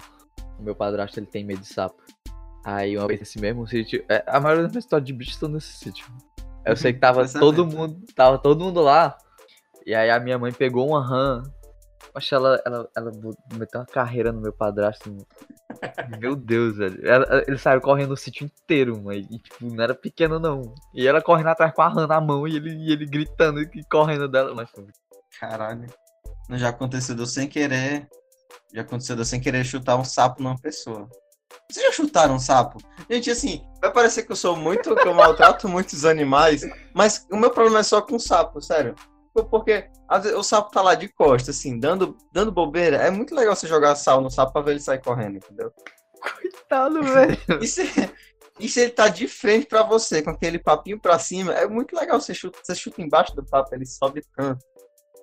o 0.59 0.63
meu 0.63 0.75
padrasto 0.75 1.19
ele 1.19 1.25
tem 1.25 1.43
medo 1.43 1.61
de 1.61 1.67
sapo. 1.67 2.01
Aí 2.63 2.95
uma 2.95 3.07
vez 3.07 3.19
nesse 3.19 3.39
mesmo 3.39 3.67
sítio, 3.67 4.05
é, 4.07 4.23
a 4.27 4.39
maioria 4.39 4.63
das 4.63 4.71
minhas 4.71 4.85
histórias 4.85 5.07
de 5.07 5.13
bicho 5.13 5.31
estão 5.31 5.49
nesse 5.49 5.73
sítio. 5.73 6.05
Eu 6.63 6.75
sei 6.75 6.93
que 6.93 6.99
tava 6.99 7.27
todo 7.27 7.65
mundo, 7.65 7.99
tava 8.15 8.37
todo 8.37 8.63
mundo 8.63 8.81
lá. 8.81 9.17
E 9.85 9.95
aí 9.95 10.11
a 10.11 10.19
minha 10.19 10.37
mãe 10.37 10.51
pegou 10.51 10.87
uma 10.87 11.05
rã. 11.05 11.43
Acho 12.13 12.35
ela, 12.35 12.61
ela, 12.65 12.89
ela 12.95 13.11
meteu 13.53 13.79
uma 13.81 13.85
carreira 13.85 14.31
no 14.31 14.41
meu 14.41 14.51
padrasto. 14.53 15.15
Meu 16.19 16.35
Deus, 16.35 16.75
velho. 16.77 16.99
Ela- 17.07 17.43
ele 17.47 17.57
saiu 17.57 17.79
correndo 17.81 18.11
o 18.11 18.17
sítio 18.17 18.45
inteiro, 18.45 19.01
mas 19.01 19.25
e, 19.29 19.39
tipo, 19.39 19.65
não 19.65 19.81
era 19.83 19.95
pequeno 19.95 20.37
não. 20.39 20.73
E 20.93 21.07
ela 21.07 21.21
correndo 21.21 21.47
atrás 21.47 21.73
com 21.73 21.81
a 21.81 21.87
rã 21.87 22.05
na 22.05 22.19
mão 22.19 22.47
e 22.47 22.55
ele, 22.57 22.71
e 22.71 22.91
ele 22.91 23.05
gritando 23.05 23.61
e 23.61 23.83
correndo 23.89 24.27
dela. 24.27 24.53
Mas 24.53 24.69
Caralho. 25.39 25.87
Já 26.51 26.69
aconteceu 26.69 27.15
de 27.15 27.21
eu 27.21 27.25
sem 27.25 27.47
querer. 27.47 28.07
Já 28.73 28.81
aconteceu 28.81 29.15
de 29.15 29.21
eu 29.21 29.25
sem 29.25 29.39
querer 29.39 29.63
chutar 29.63 29.95
um 29.95 30.03
sapo 30.03 30.43
numa 30.43 30.59
pessoa. 30.59 31.07
Vocês 31.69 31.85
já 31.85 31.91
chutaram 31.91 32.35
um 32.35 32.39
sapo? 32.39 32.77
Gente, 33.09 33.29
assim, 33.31 33.61
vai 33.81 33.91
parecer 33.91 34.23
que 34.23 34.31
eu 34.31 34.35
sou 34.35 34.55
muito, 34.55 34.95
que 34.95 35.07
eu 35.07 35.13
maltrato 35.13 35.67
muitos 35.69 36.05
animais, 36.05 36.61
mas 36.93 37.25
o 37.31 37.37
meu 37.37 37.49
problema 37.49 37.79
é 37.79 37.83
só 37.83 38.01
com 38.01 38.19
sapo, 38.19 38.61
sério. 38.61 38.95
Porque 39.33 39.89
às 40.07 40.23
vezes, 40.23 40.37
o 40.37 40.43
sapo 40.43 40.71
tá 40.71 40.81
lá 40.81 40.93
de 40.93 41.07
costas, 41.07 41.57
assim, 41.57 41.79
dando, 41.79 42.17
dando 42.33 42.51
bobeira. 42.51 42.97
É 42.97 43.09
muito 43.09 43.33
legal 43.33 43.55
você 43.55 43.67
jogar 43.67 43.95
sal 43.95 44.21
no 44.21 44.29
sapo 44.29 44.53
pra 44.53 44.61
ver 44.61 44.71
ele 44.71 44.79
sair 44.79 45.01
correndo, 45.01 45.37
entendeu? 45.37 45.71
Coitado, 46.21 47.01
velho. 47.03 47.37
E 47.61 47.67
se, 47.67 47.83
e 48.59 48.69
se 48.69 48.81
ele 48.81 48.91
tá 48.91 49.07
de 49.07 49.27
frente 49.27 49.65
pra 49.65 49.83
você, 49.83 50.21
com 50.21 50.29
aquele 50.29 50.59
papinho 50.59 50.99
pra 50.99 51.17
cima, 51.17 51.53
é 51.53 51.67
muito 51.67 51.95
legal. 51.95 52.19
Você 52.19 52.33
chuta, 52.33 52.59
você 52.61 52.75
chuta 52.75 53.01
embaixo 53.01 53.35
do 53.35 53.43
papo, 53.43 53.73
ele 53.73 53.85
sobe 53.85 54.21
tanto. 54.35 54.63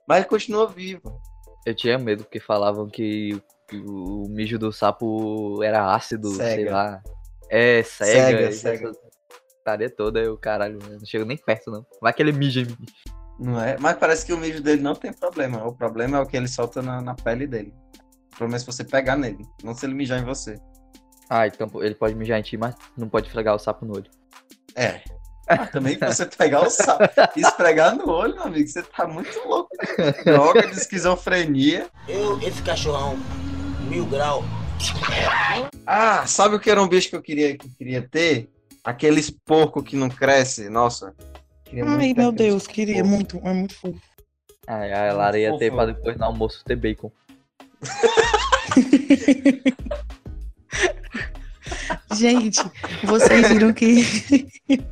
Mas 0.09 0.19
ele 0.19 0.29
continua 0.29 0.67
vivo. 0.67 1.21
Eu 1.67 1.75
tinha 1.75 1.99
medo 1.99 2.25
porque 2.25 2.41
falavam 2.41 2.89
que 2.89 3.41
o 3.73 4.27
mijo 4.31 4.59
do 4.59 4.73
sapo 4.73 5.63
era 5.63 5.95
ácido, 5.95 6.31
Cega. 6.31 6.55
sei 6.55 6.65
lá. 6.71 7.03
É, 7.51 7.83
cega. 7.83 8.53
Cega, 8.53 8.53
cega. 8.53 8.93
essa 9.67 9.91
toda, 9.95 10.21
eu, 10.21 10.37
caralho, 10.39 10.79
não 10.91 11.05
chego 11.05 11.27
nem 11.27 11.37
perto, 11.37 11.71
não. 11.71 11.87
Vai 12.01 12.13
que 12.13 12.23
ele 12.23 12.33
mija 12.33 12.61
em 12.61 12.65
mim. 12.65 12.87
Não 13.39 13.61
é? 13.61 13.77
Mas 13.79 13.97
parece 13.97 14.27
que 14.27 14.33
o 14.33 14.39
mijo 14.39 14.63
dele 14.63 14.83
não 14.83 14.95
tem 14.95 15.13
problema. 15.13 15.65
O 15.65 15.73
problema 15.73 16.19
é 16.19 16.21
o 16.21 16.27
que 16.27 16.37
ele 16.37 16.49
solta 16.49 16.83
na, 16.83 17.01
na 17.01 17.15
pele 17.15 17.47
dele. 17.47 17.73
O 18.33 18.37
problema 18.37 18.57
é 18.57 18.59
se 18.59 18.67
você 18.67 18.85
pegar 18.85 19.17
nele, 19.17 19.45
não 19.63 19.75
se 19.75 19.87
ele 19.87 19.95
mijar 19.95 20.21
em 20.21 20.25
você. 20.25 20.59
Ah, 21.31 21.47
então 21.47 21.69
ele 21.83 21.95
pode 21.95 22.15
mijar 22.15 22.39
em 22.39 22.43
ti, 22.43 22.57
mas 22.57 22.75
não 22.97 23.09
pode 23.09 23.31
fregar 23.31 23.55
o 23.55 23.59
sapo 23.59 23.85
no 23.85 23.95
olho. 23.95 24.11
É. 24.75 25.03
Ah, 25.47 25.67
também 25.67 25.95
se 25.95 26.05
você 26.05 26.27
pegar 26.27 26.63
o 26.63 26.71
sapo 26.71 27.05
e 27.37 27.41
esfregar 27.41 27.97
no 27.97 28.09
olho, 28.11 28.35
meu 28.35 28.45
amigo, 28.45 28.69
você 28.69 28.83
tá 28.83 29.07
muito 29.07 29.39
louco. 29.47 29.71
Droga 30.25 30.67
de 30.67 30.77
esquizofrenia. 30.77 31.89
Eu, 32.07 32.39
esse 32.41 32.63
cachorrão, 32.63 33.17
mil 33.89 34.05
grau. 34.07 34.45
Ah, 35.87 36.27
sabe 36.27 36.55
o 36.55 36.61
que 36.61 36.71
era 36.71 36.83
um 36.83 36.89
bicho 36.89 37.09
que 37.09 37.17
eu 37.17 37.23
queria, 37.23 37.57
que 37.57 37.67
eu 37.67 37.71
queria 37.77 38.09
ter? 38.09 38.51
Aqueles 38.85 39.31
porco 39.31 39.83
que 39.83 39.97
não 39.97 40.09
cresce. 40.09 40.69
Nossa. 40.69 41.15
Queria 41.69 41.85
Ai, 41.85 42.15
ter 42.15 42.21
meu 42.21 42.33
Deus, 42.33 42.67
queria 42.67 42.95
porco. 42.97 43.09
muito, 43.11 43.39
é 43.45 43.53
muito 43.53 43.75
fofo. 43.75 44.01
Ai, 44.67 44.93
a 44.93 45.13
Lara 45.13 45.39
ia 45.39 45.57
ter 45.59 45.67
Fofo. 45.71 45.77
pra 45.77 45.87
depois 45.87 46.17
no 46.17 46.25
almoço 46.25 46.65
ter 46.65 46.77
bacon. 46.77 47.11
Gente, 52.15 52.61
vocês 53.05 53.49
viram 53.49 53.73
que. 53.73 54.05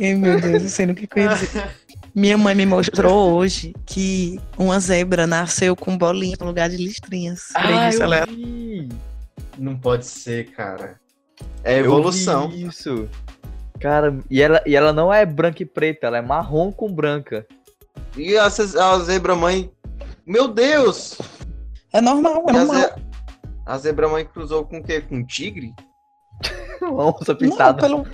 Ai, 0.00 0.14
meu 0.14 0.40
Deus, 0.40 0.62
eu 0.62 0.68
sei 0.68 0.86
no 0.86 0.94
que 0.94 1.08
eu 1.18 1.28
dizer. 1.28 1.70
Minha 2.14 2.38
mãe 2.38 2.54
me 2.54 2.64
mostrou 2.64 3.34
hoje 3.34 3.74
que 3.84 4.40
uma 4.56 4.78
zebra 4.80 5.26
nasceu 5.26 5.76
com 5.76 5.98
bolinha 5.98 6.36
no 6.40 6.46
lugar 6.46 6.70
de 6.70 6.76
listrinhas. 6.76 7.48
Ah, 7.54 7.90
ela- 7.92 8.24
vi. 8.26 8.88
Não 9.58 9.76
pode 9.76 10.06
ser, 10.06 10.50
cara. 10.52 10.98
É 11.64 11.80
Eu 11.80 11.84
evolução. 11.86 12.48
vi 12.48 12.66
Isso. 12.66 13.08
Cara, 13.80 14.18
e 14.30 14.40
ela, 14.40 14.62
e 14.66 14.74
ela 14.74 14.92
não 14.92 15.12
é 15.12 15.24
branca 15.26 15.62
e 15.62 15.66
preta, 15.66 16.06
ela 16.06 16.18
é 16.18 16.22
marrom 16.22 16.72
com 16.72 16.92
branca. 16.92 17.46
E 18.16 18.36
a, 18.36 18.46
a 18.46 18.98
zebra 19.00 19.34
mãe. 19.34 19.70
Meu 20.26 20.48
Deus! 20.48 21.18
É 21.92 22.00
normal, 22.00 22.44
é 22.48 22.52
E 22.52 22.56
a, 22.56 22.64
normal. 22.64 22.76
ze- 22.82 22.94
a 23.66 23.78
zebra 23.78 24.08
mãe 24.08 24.24
cruzou 24.24 24.64
com 24.64 24.78
o 24.78 24.82
quê? 24.82 25.00
Com 25.00 25.16
um 25.16 25.24
tigre? 25.26 25.74
Uma 26.82 27.06
onça 27.08 27.32
Não, 27.32 27.36
pintada. 27.38 27.80
pelo, 27.80 28.06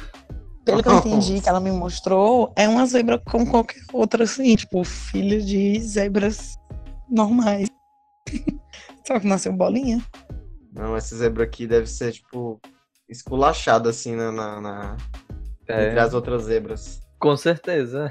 pelo 0.64 0.82
que 0.82 0.88
eu 0.88 0.98
entendi 0.98 1.40
que 1.40 1.48
ela 1.48 1.60
me 1.60 1.70
mostrou, 1.70 2.52
é 2.56 2.68
uma 2.68 2.84
zebra 2.86 3.18
como 3.18 3.48
qualquer 3.50 3.82
outra, 3.92 4.24
assim, 4.24 4.54
tipo, 4.56 4.82
filha 4.84 5.40
de 5.40 5.80
zebras 5.80 6.56
normais. 7.08 7.68
Só 9.06 9.18
que 9.18 9.26
nasceu 9.26 9.52
bolinha. 9.52 10.00
Não, 10.72 10.96
essa 10.96 11.16
zebra 11.16 11.44
aqui 11.44 11.66
deve 11.66 11.86
ser, 11.86 12.12
tipo, 12.12 12.60
esculachada, 13.08 13.90
assim, 13.90 14.14
na, 14.14 14.30
na- 14.32 14.60
na- 14.60 14.96
É, 15.72 15.86
entre 15.88 16.00
as 16.00 16.14
outras 16.14 16.42
zebras. 16.44 17.00
com 17.18 17.36
certeza. 17.36 18.10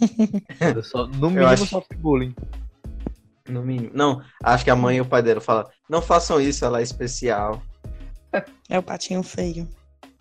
Eu 0.74 0.82
só, 0.82 1.06
no 1.06 1.30
mínimo 1.30 1.46
acho- 1.46 1.66
sofre 1.66 1.96
bullying. 1.96 2.34
No 3.48 3.62
mínimo. 3.62 3.90
Não, 3.94 4.22
acho 4.42 4.64
que 4.64 4.70
a 4.70 4.76
mãe 4.76 4.96
e 4.96 5.00
o 5.00 5.06
pai 5.06 5.22
dela 5.22 5.40
falam, 5.40 5.68
não 5.88 6.02
façam 6.02 6.40
isso, 6.40 6.64
ela 6.64 6.80
é 6.80 6.82
especial. 6.82 7.62
É 8.68 8.78
o 8.78 8.82
patinho 8.82 9.22
feio. 9.22 9.68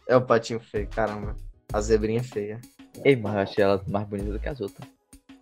É 0.07 0.15
o 0.15 0.21
patinho 0.21 0.59
feio, 0.59 0.87
caramba. 0.87 1.35
A 1.73 1.81
zebrinha 1.81 2.19
é 2.19 2.23
feia. 2.23 2.61
Ei, 3.03 3.15
mas 3.15 3.33
eu 3.33 3.39
achei 3.39 3.63
ela 3.63 3.83
mais 3.87 4.07
bonita 4.07 4.31
do 4.31 4.39
que 4.39 4.47
as 4.47 4.61
outras. 4.61 4.87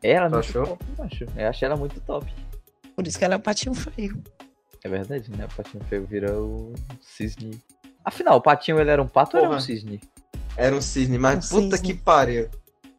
Ela 0.02 0.26
é 0.26 0.30
Tu 0.30 0.34
muito 0.34 0.46
achou? 0.50 0.66
top, 0.66 0.86
eu 0.98 1.04
acho. 1.04 1.24
Eu 1.36 1.48
achei 1.50 1.66
ela 1.66 1.76
muito 1.76 2.00
top. 2.02 2.34
Por 2.96 3.06
isso 3.06 3.20
que 3.20 3.26
ela 3.26 3.34
é 3.34 3.38
o 3.38 3.42
patinho 3.42 3.76
feio. 3.76 4.24
É 4.84 4.90
verdade, 4.90 5.30
né? 5.32 5.46
O 5.46 5.56
patinho 5.56 5.84
feio 5.86 6.06
vira 6.08 6.34
o 6.40 6.74
cisne. 7.02 7.62
Afinal, 8.06 8.38
o 8.38 8.42
patinho 8.42 8.80
ele 8.80 8.90
era 8.90 9.02
um 9.02 9.08
pato 9.08 9.36
ou 9.38 9.42
era 9.44 9.50
um 9.50 9.54
Porra. 9.56 9.62
cisne? 9.66 10.00
Era 10.56 10.76
um 10.76 10.82
cisne, 10.82 11.18
mas 11.18 11.52
Um 11.52 11.63
puta 11.63 11.78
cisne. 11.78 11.94
que 11.94 12.00
pariu. 12.00 12.50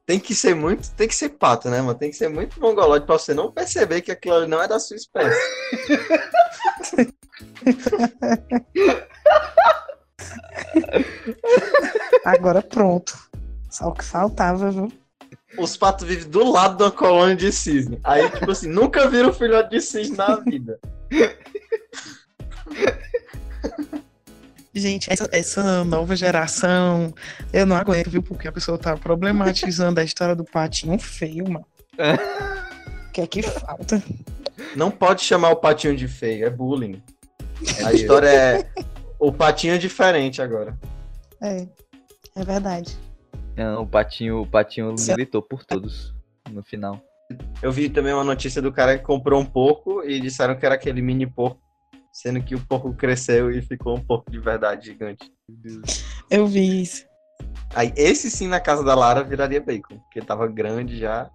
Tem 0.07 0.21
que 0.21 0.35
ser 0.35 0.55
muito, 0.55 0.91
tem 0.93 1.09
que 1.09 1.15
ser 1.15 1.31
pato, 1.31 1.71
né, 1.71 1.81
mano? 1.81 1.99
Tem 1.99 2.11
que 2.11 2.17
ser 2.17 2.29
muito 2.29 2.61
mongoloide 2.61 3.07
pra 3.07 3.19
você 3.19 3.33
não 3.33 3.51
perceber 3.51 4.03
que 4.03 4.13
aquilo 4.13 4.35
ali 4.37 4.47
não 4.47 4.63
é 4.63 4.69
da 4.69 4.79
sua 4.79 4.97
espécie. 4.97 5.41
Agora 12.25 12.63
pronto. 12.63 13.17
Só 13.71 13.89
o 13.89 13.93
que 13.95 14.05
faltava, 14.05 14.71
viu? 14.71 14.93
Os 15.59 15.77
patos 15.77 16.07
vivem 16.07 16.29
do 16.29 16.51
lado 16.51 16.83
uma 16.85 16.91
colônia 16.91 17.37
de 17.37 17.53
cisne. 17.53 18.01
Aí, 18.05 18.29
tipo 18.31 18.51
assim, 18.51 18.69
nunca 18.69 19.09
viram 19.09 19.33
filhote 19.33 19.71
de 19.71 19.81
cisne 19.81 20.17
na 20.17 20.37
vida. 20.37 20.79
Gente, 24.75 25.13
essa, 25.13 25.29
essa 25.31 25.85
nova 25.85 26.17
geração, 26.17 27.15
eu 27.53 27.65
não 27.65 27.77
aguento, 27.77 28.11
viu? 28.11 28.23
Porque 28.23 28.49
a 28.49 28.53
pessoa 28.53 28.77
tá 28.77 28.97
problematizando 28.97 30.01
a 30.01 30.05
história 30.05 30.35
do 30.35 30.45
patinho 30.45 30.99
feio, 30.99 31.45
mano. 31.49 31.67
O 33.09 33.13
que 33.13 33.21
é 33.21 33.27
que 33.27 33.43
falta? 33.43 34.03
Não 34.75 34.91
pode 34.91 35.23
chamar 35.23 35.51
o 35.51 35.57
patinho 35.57 35.97
de 35.97 36.09
feio, 36.09 36.47
é 36.47 36.51
bullying. 36.51 37.01
A 37.85 37.93
história 37.93 38.29
é 38.29 38.69
o 39.19 39.33
patinho 39.33 39.75
é 39.75 39.79
diferente 39.79 40.43
agora. 40.43 40.77
É, 41.41 41.67
é 42.37 42.45
verdade. 42.45 42.97
Não, 43.57 43.83
o 43.83 43.87
patinho, 43.87 44.43
o 44.43 44.47
patinho 44.47 44.95
militou 45.09 45.41
por 45.41 45.65
todos 45.65 46.13
no 46.51 46.63
final. 46.63 47.01
Eu 47.63 47.73
vi 47.73 47.89
também 47.89 48.13
uma 48.13 48.25
notícia 48.25 48.61
do 48.61 48.73
cara 48.73 48.99
que 48.99 49.05
comprou 49.05 49.41
um 49.41 49.47
porco 49.47 50.03
e 50.05 50.21
disseram 50.21 50.57
que 50.57 50.67
era 50.67 50.75
aquele 50.75 51.01
mini 51.01 51.27
porco, 51.27 51.63
sendo 52.15 52.41
que 52.41 52.55
o 52.55 52.61
porco 52.65 52.95
cresceu 52.95 53.51
e 53.51 53.61
ficou 53.61 53.97
um 53.97 54.01
porco 54.01 54.31
de 54.31 54.39
verdade 54.39 54.87
gigante. 54.87 55.33
Eu 56.31 56.47
vi 56.47 56.81
isso. 56.83 57.05
Aí 57.75 57.93
esse 57.97 58.31
sim 58.31 58.47
na 58.47 58.61
casa 58.61 58.85
da 58.85 58.95
Lara 58.95 59.25
viraria 59.25 59.61
bacon, 59.61 59.99
porque 59.99 60.21
tava 60.23 60.47
grande 60.47 60.97
já, 60.97 61.29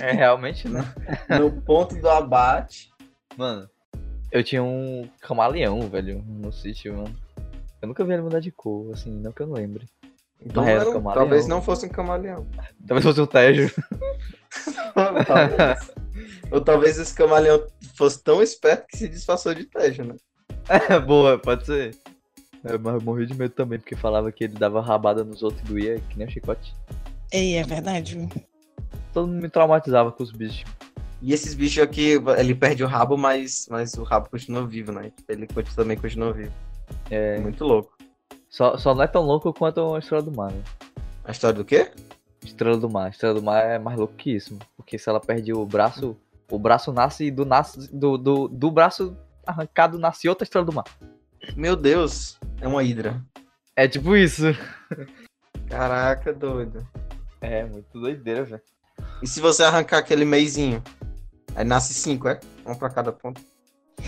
É 0.00 0.12
realmente, 0.12 0.66
né? 0.66 0.80
no 1.38 1.52
ponto 1.62 1.94
do 1.96 2.08
abate. 2.08 2.90
Mano, 3.36 3.68
eu 4.32 4.42
tinha 4.42 4.62
um 4.62 5.06
camaleão, 5.20 5.80
velho, 5.82 6.24
no 6.26 6.50
sítio, 6.50 6.96
mano. 6.96 7.14
Eu 7.82 7.88
nunca 7.88 8.02
vi 8.02 8.14
ele 8.14 8.22
mudar 8.22 8.40
de 8.40 8.50
cor, 8.50 8.94
assim, 8.94 9.10
não 9.12 9.30
que 9.30 9.42
eu 9.42 9.46
não 9.46 9.54
lembre. 9.56 9.86
Então 10.40 10.64
Mas 10.64 10.80
era 10.80 10.88
um- 10.88 10.92
camaleão. 10.94 11.22
talvez 11.22 11.46
não 11.46 11.60
fosse 11.60 11.84
um 11.84 11.90
camaleão. 11.90 12.46
Talvez 12.86 13.04
fosse 13.04 13.20
um 13.20 13.26
Tejo. 13.26 13.70
talvez. 15.26 15.92
Ou 16.50 16.60
talvez 16.60 16.98
esse 16.98 17.14
camaleão 17.14 17.66
fosse 17.96 18.22
tão 18.22 18.42
esperto 18.42 18.86
que 18.88 18.96
se 18.96 19.08
disfarçou 19.08 19.54
de 19.54 19.64
tejo, 19.64 20.04
né? 20.04 20.14
Boa, 21.06 21.38
pode 21.38 21.66
ser. 21.66 21.96
É, 22.64 22.78
mas 22.78 22.94
eu 22.94 23.00
morri 23.02 23.26
de 23.26 23.34
medo 23.34 23.52
também, 23.54 23.78
porque 23.78 23.94
falava 23.94 24.32
que 24.32 24.44
ele 24.44 24.54
dava 24.54 24.80
rabada 24.80 25.22
nos 25.22 25.42
outros 25.42 25.62
e 25.62 25.64
doía 25.66 26.00
que 26.08 26.16
nem 26.18 26.26
um 26.26 26.30
chicote. 26.30 26.74
Ei, 27.30 27.56
é 27.56 27.62
verdade, 27.62 28.16
viu? 28.16 28.28
Todo 29.12 29.28
mundo 29.28 29.42
me 29.42 29.48
traumatizava 29.50 30.10
com 30.10 30.22
os 30.22 30.32
bichos. 30.32 30.64
E 31.20 31.32
esses 31.32 31.54
bichos 31.54 31.82
aqui, 31.82 32.18
ele 32.38 32.54
perde 32.54 32.82
o 32.82 32.86
rabo, 32.86 33.16
mas, 33.16 33.66
mas 33.70 33.94
o 33.94 34.02
rabo 34.02 34.28
continua 34.30 34.66
vivo, 34.66 34.92
né? 34.92 35.12
Ele 35.28 35.46
continua- 35.46 35.76
também 35.76 35.96
continua 35.96 36.32
vivo. 36.32 36.52
É, 37.10 37.38
Muito 37.38 37.64
louco. 37.64 37.96
só, 38.48 38.76
só 38.76 38.94
não 38.94 39.02
é 39.02 39.06
tão 39.06 39.22
louco 39.22 39.52
quanto 39.52 39.94
a 39.94 39.98
Estrela 39.98 40.22
do 40.22 40.32
Mar. 40.32 40.52
Né? 40.52 40.62
A 41.24 41.30
história 41.32 41.56
do 41.56 41.64
quê? 41.64 41.90
Estrela 42.44 42.76
do 42.76 42.90
Mar. 42.90 43.10
Estrela 43.10 43.34
do 43.34 43.42
Mar 43.42 43.58
é 43.64 43.78
mais 43.78 43.98
louco 43.98 44.14
que 44.14 44.30
isso. 44.36 44.52
mano. 44.54 44.66
Porque 44.76 44.98
se 44.98 45.08
ela 45.08 45.20
perde 45.20 45.52
o 45.52 45.64
braço, 45.64 46.16
o 46.50 46.58
braço 46.58 46.92
nasce 46.92 47.24
e 47.24 47.30
do, 47.30 47.44
nasce, 47.44 47.92
do, 47.94 48.16
do, 48.16 48.48
do 48.48 48.70
braço 48.70 49.16
arrancado 49.46 49.98
nasce 49.98 50.28
outra 50.28 50.44
Estrela 50.44 50.64
do 50.64 50.72
Mar. 50.72 50.84
Meu 51.56 51.76
Deus, 51.76 52.38
é 52.60 52.68
uma 52.68 52.82
hidra. 52.82 53.22
É 53.76 53.86
tipo 53.88 54.16
isso. 54.16 54.44
Caraca, 55.68 56.32
doido. 56.32 56.86
É, 57.40 57.64
muito 57.64 58.00
doideira, 58.00 58.44
velho. 58.44 58.62
E 59.22 59.26
se 59.26 59.40
você 59.40 59.62
arrancar 59.62 59.98
aquele 59.98 60.24
meizinho? 60.24 60.82
Aí 61.54 61.64
nasce 61.64 61.92
cinco, 61.92 62.28
é? 62.28 62.40
Um 62.64 62.74
pra 62.74 62.90
cada 62.90 63.12
ponto. 63.12 63.40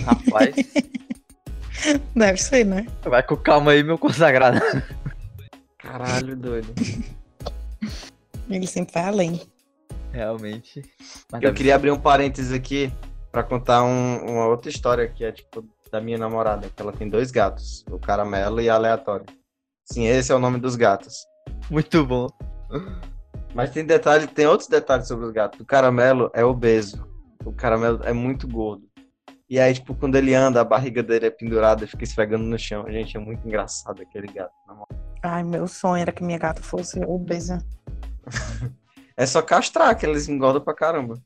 Rapaz, 0.04 0.54
Deve 2.14 2.38
ser, 2.38 2.64
né? 2.64 2.86
vai 3.04 3.22
com 3.22 3.36
calma 3.36 3.72
aí, 3.72 3.82
meu 3.82 3.98
consagrado. 3.98 4.58
Caralho, 5.78 6.36
doido. 6.36 6.74
Ele 8.48 8.66
sempre 8.66 8.94
vai 8.94 9.04
além. 9.04 9.40
Realmente. 10.16 10.82
Mas 11.30 11.42
Eu 11.42 11.52
queria 11.52 11.74
abrir 11.74 11.90
um 11.90 11.98
parênteses 12.00 12.50
aqui 12.50 12.90
pra 13.30 13.42
contar 13.42 13.84
um- 13.84 14.24
uma 14.32 14.46
outra 14.46 14.70
história 14.70 15.06
que 15.06 15.22
é 15.22 15.30
tipo 15.30 15.62
da 15.92 16.00
minha 16.00 16.16
namorada, 16.16 16.68
que 16.74 16.80
ela 16.82 16.90
tem 16.92 17.06
dois 17.08 17.30
gatos, 17.30 17.84
o 17.90 17.98
caramelo 17.98 18.60
e 18.60 18.68
a 18.70 18.74
aleatório. 18.74 19.26
Sim, 19.84 20.06
esse 20.06 20.32
é 20.32 20.34
o 20.34 20.38
nome 20.38 20.58
dos 20.58 20.74
gatos. 20.74 21.14
Muito 21.70 22.04
bom. 22.04 22.28
Mas 23.54 23.70
tem 23.70 23.84
detalhe, 23.84 24.26
tem 24.26 24.46
outros 24.46 24.68
detalhes 24.68 25.06
sobre 25.06 25.26
os 25.26 25.32
gatos. 25.32 25.60
O 25.60 25.64
caramelo 25.66 26.30
é 26.34 26.42
obeso. 26.44 27.06
O 27.44 27.52
caramelo 27.52 28.00
é 28.02 28.12
muito 28.12 28.48
gordo. 28.48 28.84
E 29.48 29.60
aí, 29.60 29.74
tipo, 29.74 29.94
quando 29.94 30.16
ele 30.16 30.34
anda, 30.34 30.60
a 30.60 30.64
barriga 30.64 31.02
dele 31.02 31.26
é 31.26 31.30
pendurada 31.30 31.84
e 31.84 31.86
fica 31.86 32.02
esfregando 32.04 32.42
no 32.44 32.58
chão. 32.58 32.84
Gente, 32.90 33.16
é 33.16 33.20
muito 33.20 33.46
engraçado 33.46 34.00
aquele 34.02 34.26
gato. 34.28 34.50
na 34.66 34.72
moral. 34.74 34.88
Ai, 35.22 35.44
meu 35.44 35.68
sonho 35.68 36.00
era 36.02 36.10
que 36.10 36.24
minha 36.24 36.38
gata 36.38 36.62
fosse 36.62 36.98
obesa. 37.04 37.58
É 39.16 39.24
só 39.24 39.40
castrar 39.40 39.96
que 39.96 40.04
eles 40.04 40.28
engordam 40.28 40.62
pra 40.62 40.74
caramba. 40.74 41.18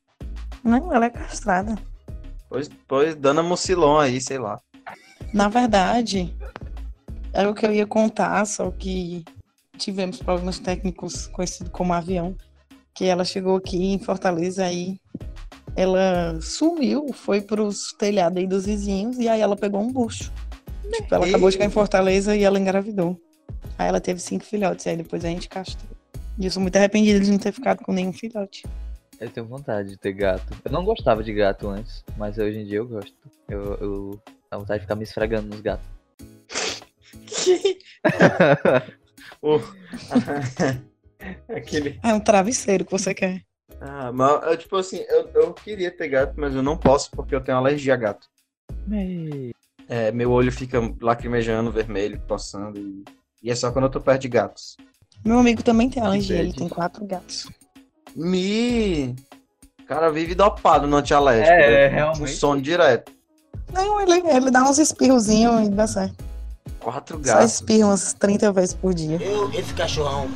Não, 0.63 0.95
ela 0.95 1.07
é 1.07 1.11
castrada. 1.11 1.77
Pois, 2.49 2.71
pois 2.87 3.15
dando 3.15 3.41
a 3.41 3.43
mucilon 3.43 3.99
aí, 3.99 4.21
sei 4.21 4.39
lá. 4.39 4.61
Na 5.33 5.49
verdade, 5.49 6.35
era 7.33 7.51
o 7.51 7.55
que 7.55 7.67
eu 7.67 7.73
ia 7.73 7.87
contar, 7.87 8.45
só 8.45 8.71
que 8.71 9.25
tivemos 9.77 10.19
problemas 10.19 10.59
técnicos 10.59 11.27
conhecido 11.29 11.71
como 11.71 11.93
avião. 11.93 12.37
Que 12.95 13.07
ela 13.07 13.25
chegou 13.25 13.57
aqui 13.57 13.93
em 13.93 13.99
Fortaleza 13.99 14.65
aí. 14.65 14.99
Ela 15.77 16.39
sumiu, 16.41 17.13
foi 17.13 17.41
pros 17.41 17.93
telhados 17.93 18.39
aí 18.39 18.47
dos 18.47 18.67
vizinhos 18.67 19.19
e 19.19 19.29
aí 19.29 19.41
ela 19.41 19.57
pegou 19.57 19.81
um 19.81 19.93
bucho. 19.93 20.33
Tipo, 20.93 21.15
ela 21.15 21.27
acabou 21.27 21.49
de 21.49 21.55
chegar 21.55 21.67
em 21.67 21.71
Fortaleza 21.71 22.37
e 22.37 22.43
ela 22.43 22.59
engravidou. 22.59 23.19
Aí 23.79 23.89
ela 23.89 24.01
teve 24.01 24.21
cinco 24.21 24.45
filhotes, 24.45 24.87
aí 24.87 24.97
depois 24.97 25.25
a 25.25 25.29
gente 25.29 25.49
castrou. 25.49 25.90
E 26.41 26.47
eu 26.47 26.51
sou 26.51 26.63
muito 26.63 26.75
arrependida 26.77 27.21
de 27.21 27.31
não 27.31 27.39
ter 27.39 27.53
ficado 27.53 27.85
com 27.85 27.93
nenhum 27.93 28.15
filhote. 28.15 28.67
Eu 29.21 29.29
tenho 29.29 29.47
vontade 29.47 29.91
de 29.91 29.99
ter 29.99 30.15
gato. 30.15 30.57
Eu 30.65 30.73
não 30.73 30.83
gostava 30.87 31.23
de 31.23 31.35
gato 31.35 31.69
antes, 31.69 32.03
mas 32.17 32.39
hoje 32.39 32.61
em 32.61 32.65
dia 32.65 32.79
eu 32.79 32.89
gosto. 32.89 33.15
Eu, 33.47 33.75
eu 33.75 34.21
tenho 34.49 34.61
vontade 34.63 34.79
de 34.79 34.85
ficar 34.87 34.97
me 34.97 35.05
esfregando 35.05 35.49
nos 35.49 35.61
gatos. 35.61 35.87
O- 39.43 39.59
Aquele. 41.49 42.01
É 42.03 42.15
um 42.15 42.21
travesseiro 42.21 42.85
que 42.87 42.91
você 42.93 43.13
quer. 43.15 43.43
Ah, 43.81 44.11
mas 44.13 44.43
eu, 44.47 44.57
tipo 44.57 44.77
assim, 44.77 44.99
eu, 45.09 45.29
eu 45.35 45.53
queria 45.55 45.91
ter 45.91 46.09
gato, 46.09 46.35
mas 46.39 46.55
eu 46.55 46.63
não 46.63 46.77
posso 46.77 47.11
porque 47.11 47.35
eu 47.35 47.41
tenho 47.43 47.59
alergia 47.59 47.95
a 47.95 47.97
gato. 47.97 48.27
Ei, 48.91 49.53
É, 49.89 50.11
meu 50.13 50.31
olho 50.31 50.51
fica 50.51 50.79
lacrimejando, 51.01 51.71
vermelho, 51.71 52.21
coçando. 52.27 52.79
E, 52.79 53.05
e 53.43 53.51
é 53.51 53.55
só 53.55 53.71
quando 53.71 53.85
eu 53.87 53.91
tô 53.91 54.01
perto 54.01 54.23
de 54.23 54.29
gatos. 54.29 54.77
Meu 55.25 55.39
amigo 55.39 55.63
também 55.63 55.89
tem 55.91 56.03
alergia, 56.03 56.39
ele 56.39 56.53
tem 56.53 56.69
quatro 56.69 57.05
gatos. 57.05 57.49
Me. 58.17 59.15
O 59.81 59.85
cara 59.87 60.11
vive 60.11 60.35
dopado 60.35 60.87
no 60.87 60.97
antialérgico. 60.97 61.53
É, 61.53 61.71
né? 61.71 61.87
realmente. 61.89 62.21
Com 62.21 62.27
sono 62.27 62.61
direto. 62.61 63.13
Não, 63.73 64.01
ele, 64.01 64.27
ele 64.29 64.51
dá 64.51 64.63
uns 64.63 64.79
espirrozinhos 64.79 65.67
e 65.67 65.71
dá 65.71 65.87
certo. 65.87 66.25
Quatro 66.81 67.17
Só 67.19 67.35
gatos. 67.35 67.53
espirra 67.53 67.89
umas 67.89 68.13
30 68.15 68.53
vezes 68.53 68.75
por 68.75 68.95
dia. 68.95 69.21
Eu, 69.21 69.51
esse 69.53 69.75
cachorrão, 69.75 70.29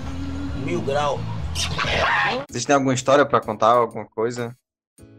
mil 0.65 0.81
grau. 0.83 1.19
Vocês 2.49 2.65
têm 2.65 2.75
alguma 2.75 2.95
história 2.95 3.25
pra 3.25 3.41
contar? 3.41 3.73
Alguma 3.73 4.07
coisa? 4.07 4.55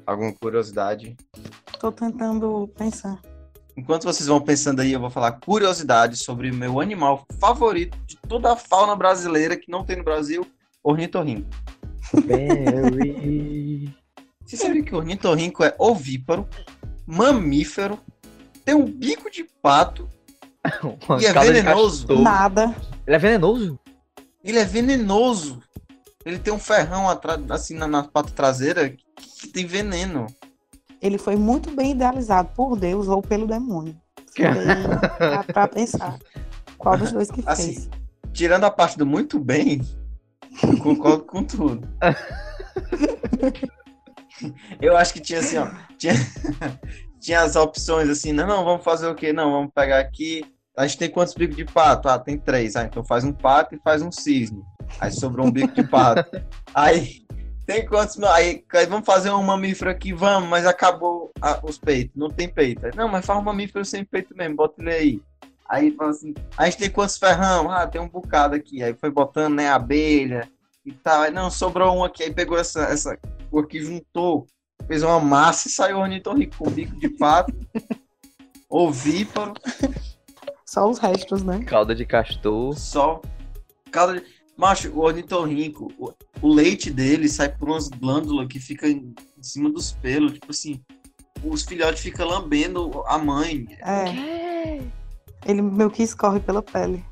Alguma 0.05 0.33
curiosidade? 0.33 1.15
Tô 1.79 1.91
tentando 1.91 2.69
pensar. 2.77 3.19
Enquanto 3.77 4.03
vocês 4.03 4.27
vão 4.27 4.39
pensando 4.41 4.81
aí, 4.81 4.93
eu 4.93 4.99
vou 4.99 5.09
falar 5.09 5.33
curiosidades 5.33 6.19
sobre 6.19 6.49
o 6.49 6.53
meu 6.53 6.79
animal 6.79 7.25
favorito 7.39 7.97
de 8.05 8.15
toda 8.15 8.53
a 8.53 8.55
fauna 8.55 8.95
brasileira 8.95 9.57
que 9.57 9.69
não 9.69 9.83
tem 9.83 9.97
no 9.97 10.03
Brasil, 10.03 10.45
ornitorrinco. 10.83 11.49
Barry. 12.13 13.93
Você 14.45 14.57
sabia 14.57 14.83
que 14.83 14.93
o 14.93 14.97
ornitorrinco 14.97 15.63
é 15.63 15.75
ovíparo, 15.77 16.47
mamífero, 17.05 17.99
tem 18.63 18.75
um 18.75 18.85
bico 18.85 19.29
de 19.29 19.43
pato 19.61 20.07
Uma 21.07 21.21
e 21.21 21.25
é 21.25 21.33
venenoso? 21.33 22.07
Nada. 22.21 22.75
Ele 23.05 23.15
é 23.15 23.19
venenoso? 23.19 23.79
Ele 24.43 24.59
é 24.59 24.65
venenoso. 24.65 25.61
Ele 26.25 26.39
tem 26.39 26.53
um 26.53 26.59
ferrão 26.59 27.09
atrás, 27.09 27.39
assim 27.51 27.75
na, 27.75 27.87
na 27.87 28.03
pata 28.03 28.31
traseira 28.31 28.89
que, 28.89 29.03
que 29.41 29.47
tem 29.47 29.65
veneno. 29.65 30.27
Ele 31.05 31.19
foi 31.19 31.35
muito 31.35 31.69
bem 31.69 31.91
idealizado 31.91 32.49
por 32.55 32.75
Deus 32.75 33.07
ou 33.07 33.21
pelo 33.21 33.45
demônio. 33.45 33.95
Pra, 34.35 35.43
pra 35.43 35.67
pensar. 35.67 36.17
Qual 36.79 36.97
dos 36.97 37.11
dois 37.11 37.29
que 37.29 37.43
Assim, 37.45 37.75
fez? 37.75 37.89
Tirando 38.33 38.63
a 38.63 38.71
parte 38.71 38.97
do 38.97 39.05
muito 39.05 39.39
bem, 39.39 39.81
eu 40.63 40.77
concordo 40.79 41.23
com 41.23 41.43
tudo. 41.43 41.87
Eu 44.81 44.97
acho 44.97 45.13
que 45.13 45.19
tinha 45.19 45.39
assim, 45.39 45.57
ó. 45.57 45.67
Tinha, 45.97 46.13
tinha 47.21 47.41
as 47.41 47.55
opções 47.55 48.09
assim, 48.09 48.33
não, 48.33 48.47
não, 48.47 48.65
vamos 48.65 48.83
fazer 48.83 49.07
o 49.07 49.15
quê? 49.15 49.31
Não, 49.31 49.51
vamos 49.51 49.71
pegar 49.73 49.99
aqui. 49.99 50.43
A 50.75 50.87
gente 50.87 50.97
tem 50.97 51.09
quantos 51.09 51.35
bicos 51.35 51.55
de 51.55 51.65
pato? 51.65 52.09
Ah, 52.09 52.17
tem 52.17 52.37
três. 52.37 52.75
Ah, 52.75 52.83
então 52.83 53.05
faz 53.05 53.23
um 53.23 53.31
pato 53.31 53.75
e 53.75 53.79
faz 53.79 54.01
um 54.01 54.11
cisne. 54.11 54.61
Aí 54.99 55.11
sobrou 55.11 55.45
um 55.45 55.51
bico 55.51 55.73
de 55.73 55.83
pato. 55.87 56.29
Aí 56.73 57.24
tem 57.65 57.85
quantos. 57.85 58.21
Aí, 58.23 58.63
aí 58.73 58.85
vamos 58.85 59.05
fazer 59.05 59.31
um 59.31 59.41
mamífero 59.43 59.89
aqui, 59.89 60.13
vamos, 60.13 60.47
mas 60.49 60.65
acabou 60.65 61.31
a- 61.41 61.59
os 61.63 61.77
peitos. 61.77 62.15
Não 62.15 62.29
tem 62.29 62.47
peito. 62.47 62.85
Aí, 62.85 62.91
não, 62.95 63.07
mas 63.07 63.25
faz 63.25 63.39
um 63.39 63.43
mamífero 63.43 63.83
sem 63.85 64.03
peito 64.03 64.35
mesmo, 64.35 64.55
bota 64.55 64.81
ele 64.81 64.91
aí. 64.91 65.21
Aí 65.67 65.91
fala 65.95 66.11
assim, 66.11 66.33
a 66.57 66.65
gente 66.65 66.77
tem 66.77 66.89
quantos 66.91 67.17
ferrão? 67.17 67.71
Ah, 67.71 67.87
tem 67.87 67.99
um 67.99 68.07
bocado 68.07 68.55
aqui. 68.55 68.83
Aí 68.83 68.93
foi 68.93 69.09
botando, 69.09 69.55
né, 69.55 69.69
abelha 69.69 70.47
e 70.85 70.91
tal. 70.91 71.23
Aí, 71.23 71.31
não, 71.31 71.49
sobrou 71.49 71.95
um 71.97 72.03
aqui. 72.03 72.23
Aí 72.23 72.31
pegou 72.33 72.57
essa, 72.57 72.83
essa 72.83 73.17
cor 73.49 73.65
que 73.67 73.81
juntou, 73.81 74.45
fez 74.87 75.01
uma 75.01 75.19
massa 75.19 75.67
e 75.67 75.71
saiu 75.71 75.97
o 75.97 76.01
ornitorrinco 76.01 76.55
com 76.57 76.69
bico 76.69 76.95
de 76.99 77.09
pato, 77.09 77.51
ovíparo, 78.69 79.53
Só 80.65 80.89
os 80.89 80.99
restos, 80.99 81.41
né? 81.43 81.63
Cauda 81.65 81.95
de 81.95 82.05
castor. 82.05 82.77
só. 82.77 83.21
Cada... 83.91 84.21
Macho, 84.57 84.89
o 84.91 84.99
ornitorrinco, 84.99 85.91
o, 85.97 86.13
o 86.41 86.53
leite 86.53 86.89
dele 86.89 87.27
sai 87.27 87.49
por 87.49 87.69
umas 87.69 87.89
glândulas 87.89 88.47
que 88.47 88.59
fica 88.59 88.87
em, 88.87 89.13
em 89.37 89.43
cima 89.43 89.69
dos 89.69 89.91
pelos. 89.93 90.33
Tipo 90.33 90.51
assim, 90.51 90.81
os 91.43 91.63
filhotes 91.63 92.01
ficam 92.01 92.27
lambendo 92.27 93.03
a 93.07 93.17
mãe. 93.17 93.67
É. 93.81 94.81
Ele 95.45 95.61
meio 95.61 95.91
que 95.91 96.03
escorre 96.03 96.39
pela 96.39 96.61
pele. 96.61 97.03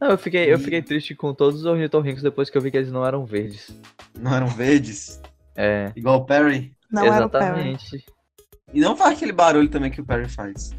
Não, 0.00 0.10
eu 0.10 0.18
fiquei, 0.18 0.52
eu 0.52 0.58
fiquei 0.58 0.82
triste 0.82 1.14
com 1.14 1.32
todos 1.32 1.60
os 1.60 1.66
ornitorrincos 1.66 2.22
depois 2.22 2.50
que 2.50 2.58
eu 2.58 2.62
vi 2.62 2.70
que 2.72 2.76
eles 2.76 2.90
não 2.90 3.06
eram 3.06 3.24
verdes. 3.24 3.70
Não 4.18 4.34
eram 4.34 4.48
verdes, 4.48 5.20
É, 5.54 5.92
igual 5.94 6.16
o 6.18 6.24
Perry. 6.24 6.72
Não 6.90 7.04
era 7.04 7.24
o 7.26 7.30
Perry. 7.30 7.44
exatamente. 7.46 8.04
E 8.74 8.80
não 8.80 8.96
faz 8.96 9.16
aquele 9.16 9.32
barulho 9.32 9.68
também 9.68 9.90
que 9.90 10.00
o 10.00 10.04
Perry 10.04 10.28
faz. 10.28 10.72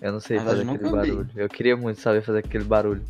Eu 0.00 0.12
não 0.12 0.20
sei 0.20 0.36
Na 0.36 0.44
fazer 0.44 0.62
aquele 0.62 0.72
nunca 0.84 1.02
vi. 1.02 1.10
barulho. 1.10 1.30
Eu 1.34 1.48
queria 1.48 1.76
muito 1.76 2.00
saber 2.00 2.22
fazer 2.22 2.38
aquele 2.38 2.64
barulho. 2.64 3.02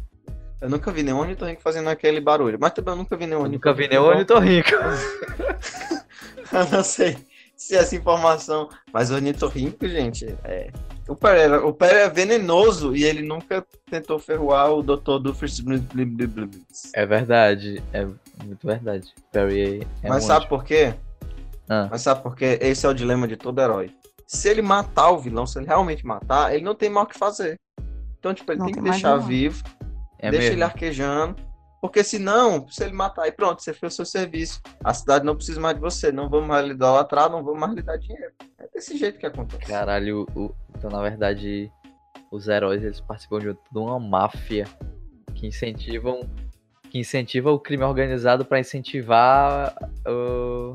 Eu 0.60 0.68
nunca 0.68 0.90
vi 0.90 1.02
nenhum 1.02 1.18
ornitorrinco 1.20 1.62
fazendo 1.62 1.88
aquele 1.88 2.20
barulho. 2.20 2.58
Mas 2.60 2.72
também 2.72 2.92
eu 2.92 2.98
nunca 2.98 3.16
vi 3.16 3.26
nenhum 3.26 3.44
Eu 3.44 3.48
nunca 3.50 3.72
vi 3.72 3.84
ornitorrinco 3.84 3.90
nenhum 3.90 4.06
ornitorrinco. 4.06 4.70
Eu 6.52 6.66
não 6.70 6.82
sei 6.82 7.16
se 7.56 7.76
essa 7.76 7.94
informação. 7.94 8.68
Mas 8.92 9.10
o 9.10 9.14
ornitorrinco, 9.14 9.86
gente, 9.86 10.26
é. 10.44 10.70
O 11.08 11.14
Perry, 11.14 11.40
era- 11.40 11.66
o 11.66 11.72
Perry 11.72 11.98
é 12.00 12.08
venenoso 12.08 12.94
e 12.94 13.04
ele 13.04 13.22
nunca 13.22 13.64
tentou 13.90 14.18
ferroar 14.18 14.70
o 14.72 14.82
Dr. 14.82 15.18
Dufus. 15.22 15.62
É 16.94 17.06
verdade, 17.06 17.82
é 17.92 18.04
muito 18.44 18.66
verdade. 18.66 19.12
Perry 19.32 19.86
é 20.02 20.08
Mas 20.08 20.24
um 20.24 20.26
sabe 20.26 20.48
por 20.48 20.64
quê? 20.64 20.94
Ah. 21.68 21.88
Mas 21.90 22.02
sabe 22.02 22.22
por 22.22 22.36
quê? 22.36 22.58
Esse 22.60 22.84
é 22.86 22.88
o 22.88 22.94
dilema 22.94 23.26
de 23.26 23.36
todo 23.36 23.60
herói. 23.60 23.90
Se 24.26 24.48
ele 24.48 24.60
matar 24.60 25.10
o 25.10 25.18
vilão, 25.18 25.46
se 25.46 25.58
ele 25.58 25.66
realmente 25.66 26.04
matar, 26.04 26.54
ele 26.54 26.64
não 26.64 26.74
tem 26.74 26.90
mal 26.90 27.04
o 27.04 27.06
que 27.06 27.18
fazer. 27.18 27.58
Então, 28.18 28.34
tipo, 28.34 28.50
ele 28.52 28.58
Não 28.58 28.66
tem 28.66 28.74
que 28.74 28.80
deixar 28.82 29.16
vivo, 29.16 29.62
É 30.18 30.30
deixa 30.30 30.44
mesmo. 30.44 30.56
ele 30.56 30.64
arquejando. 30.64 31.36
Porque 31.80 32.02
senão, 32.02 32.66
se 32.68 32.82
ele 32.82 32.92
matar, 32.92 33.22
aí 33.22 33.30
pronto, 33.32 33.62
você 33.62 33.72
fez 33.72 33.92
o 33.92 33.96
seu 33.96 34.04
serviço. 34.04 34.60
A 34.82 34.92
cidade 34.92 35.24
não 35.24 35.36
precisa 35.36 35.60
mais 35.60 35.76
de 35.76 35.80
você. 35.80 36.10
Não 36.10 36.28
vamos 36.28 36.48
mais 36.48 36.66
lhe 36.66 36.72
idolatrar, 36.72 37.30
não 37.30 37.42
vamos 37.44 37.60
mais 37.60 37.72
lhe 37.72 37.82
dar 37.82 37.96
dinheiro. 37.96 38.32
É 38.58 38.66
desse 38.74 38.96
jeito 38.98 39.18
que 39.18 39.26
acontece. 39.26 39.64
Caralho, 39.64 40.26
o- 40.34 40.52
então 40.76 40.90
na 40.90 41.00
verdade 41.00 41.70
os 42.32 42.48
heróis 42.48 42.82
eles 42.82 43.00
participam 43.00 43.38
de 43.38 43.56
uma 43.78 43.98
máfia 44.00 44.66
que 45.34 45.46
incentivam 45.46 46.20
que 46.90 46.98
incentiva 46.98 47.52
o 47.52 47.60
crime 47.60 47.84
organizado 47.84 48.44
pra 48.44 48.58
incentivar 48.58 49.76
uh, 50.06 50.72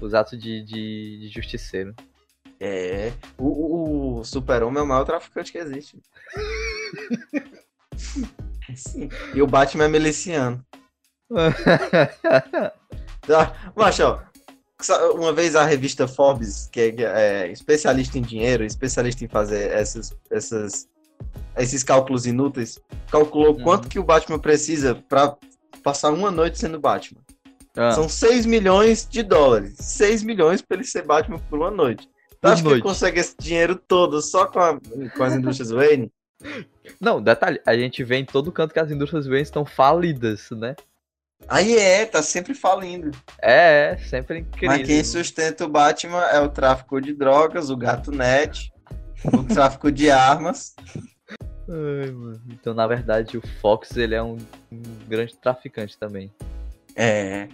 os 0.00 0.12
atos 0.12 0.38
de, 0.38 0.62
de, 0.64 1.18
de 1.20 1.28
justiceiro. 1.28 1.94
É. 2.60 3.12
O, 3.38 3.46
o, 3.46 4.18
o 4.20 4.24
Super-Homem 4.24 4.80
é 4.80 4.82
o 4.82 4.86
maior 4.86 5.04
traficante 5.04 5.52
que 5.52 5.58
existe. 5.58 5.98
E 9.34 9.42
o 9.42 9.46
Batman 9.46 9.84
é 9.84 9.88
miliciano. 9.88 10.64
Ah, 13.28 13.52
ó, 14.04 14.18
sa- 14.80 15.10
uma 15.10 15.32
vez 15.32 15.56
a 15.56 15.64
revista 15.64 16.06
Forbes, 16.06 16.68
que 16.70 16.80
é, 16.80 16.92
é 17.00 17.50
especialista 17.50 18.18
em 18.18 18.22
dinheiro, 18.22 18.64
especialista 18.64 19.24
em 19.24 19.28
fazer 19.28 19.70
essas, 19.72 20.14
essas, 20.30 20.88
esses 21.56 21.82
cálculos 21.82 22.24
inúteis, 22.26 22.78
calculou 23.10 23.56
Uhum. 23.56 23.62
quanto 23.64 23.88
que 23.88 23.98
o 23.98 24.04
Batman 24.04 24.38
precisa 24.38 24.94
para 25.08 25.36
passar 25.82 26.12
uma 26.12 26.30
noite 26.30 26.58
sendo 26.58 26.78
Batman. 26.78 27.20
Ah, 27.76 27.90
São 27.90 28.08
6 28.08 28.46
milhões 28.46 29.06
de 29.10 29.22
dólares. 29.22 29.74
6 29.80 30.22
milhões 30.22 30.62
para 30.62 30.76
ele 30.76 30.86
ser 30.86 31.02
Batman 31.02 31.38
por 31.50 31.58
uma 31.58 31.70
noite. 31.70 32.08
Tu 32.40 32.46
acha 32.48 32.62
que 32.62 32.68
ele 32.68 32.80
consegue 32.82 33.18
esse 33.18 33.34
dinheiro 33.40 33.74
todo 33.74 34.22
só 34.22 34.46
com, 34.46 34.60
a- 34.60 34.78
com 35.16 35.22
as 35.24 35.34
indústrias 35.34 35.70
Wayne? 35.72 36.12
Não, 37.00 37.20
detalhe, 37.20 37.60
a 37.66 37.76
gente 37.76 38.02
vê 38.04 38.16
em 38.16 38.24
todo 38.24 38.52
canto 38.52 38.72
que 38.72 38.80
as 38.80 38.90
indústrias 38.90 39.26
Wayne 39.26 39.42
estão 39.42 39.64
falidas, 39.64 40.50
né? 40.50 40.74
Aí 41.48 41.76
é, 41.76 42.06
tá 42.06 42.22
sempre 42.22 42.54
falindo. 42.54 43.10
É, 43.40 43.92
é, 43.92 43.96
sempre 43.98 44.40
incrível. 44.40 44.76
Mas 44.76 44.86
quem 44.86 45.04
sustenta 45.04 45.64
o 45.64 45.68
Batman 45.68 46.24
é 46.24 46.40
o 46.40 46.48
tráfico 46.48 47.00
de 47.00 47.12
drogas, 47.12 47.70
o 47.70 47.76
gato 47.76 48.10
net, 48.10 48.72
o 49.32 49.44
tráfico 49.44 49.92
de 49.92 50.10
armas. 50.10 50.74
Ai, 51.68 52.10
mano. 52.10 52.42
Então, 52.50 52.74
na 52.74 52.86
verdade, 52.86 53.36
o 53.36 53.42
Fox, 53.60 53.96
ele 53.96 54.14
é 54.14 54.22
um, 54.22 54.38
um 54.72 54.82
grande 55.06 55.36
traficante 55.36 55.98
também. 55.98 56.32
É. 56.94 57.48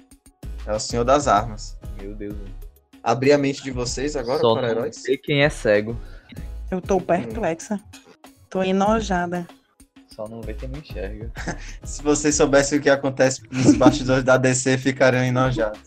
É 0.65 0.73
o 0.73 0.79
senhor 0.79 1.05
das 1.05 1.27
armas. 1.27 1.77
Meu 2.01 2.15
Deus. 2.15 2.35
mano. 2.35 2.55
Abrir 3.03 3.33
a 3.33 3.39
mente 3.39 3.63
de 3.65 3.73
vocês 3.73 4.15
agora 4.15 4.39
Só 4.39 4.55
para 4.55 4.63
não 4.63 4.69
heróis? 4.69 4.97
sei 4.97 5.19
quem 5.19 5.43
é 5.43 5.51
cego. 5.51 5.97
Eu 6.71 6.81
tô 6.81 7.01
perplexa. 7.01 7.81
Tô 8.53 8.63
enojada. 8.63 9.49
Só 10.09 10.29
não 10.29 10.43
vê 10.43 10.53
quem 10.53 10.69
não 10.69 10.79
enxerga. 10.79 11.33
Se 11.83 12.03
vocês 12.03 12.35
soubessem 12.35 12.79
o 12.79 12.83
que 12.83 12.91
acontece 12.91 13.41
nos 13.51 13.75
bastidores 13.75 14.23
da 14.23 14.37
DC, 14.37 14.77
ficariam 14.77 15.25
enojados. 15.25 15.81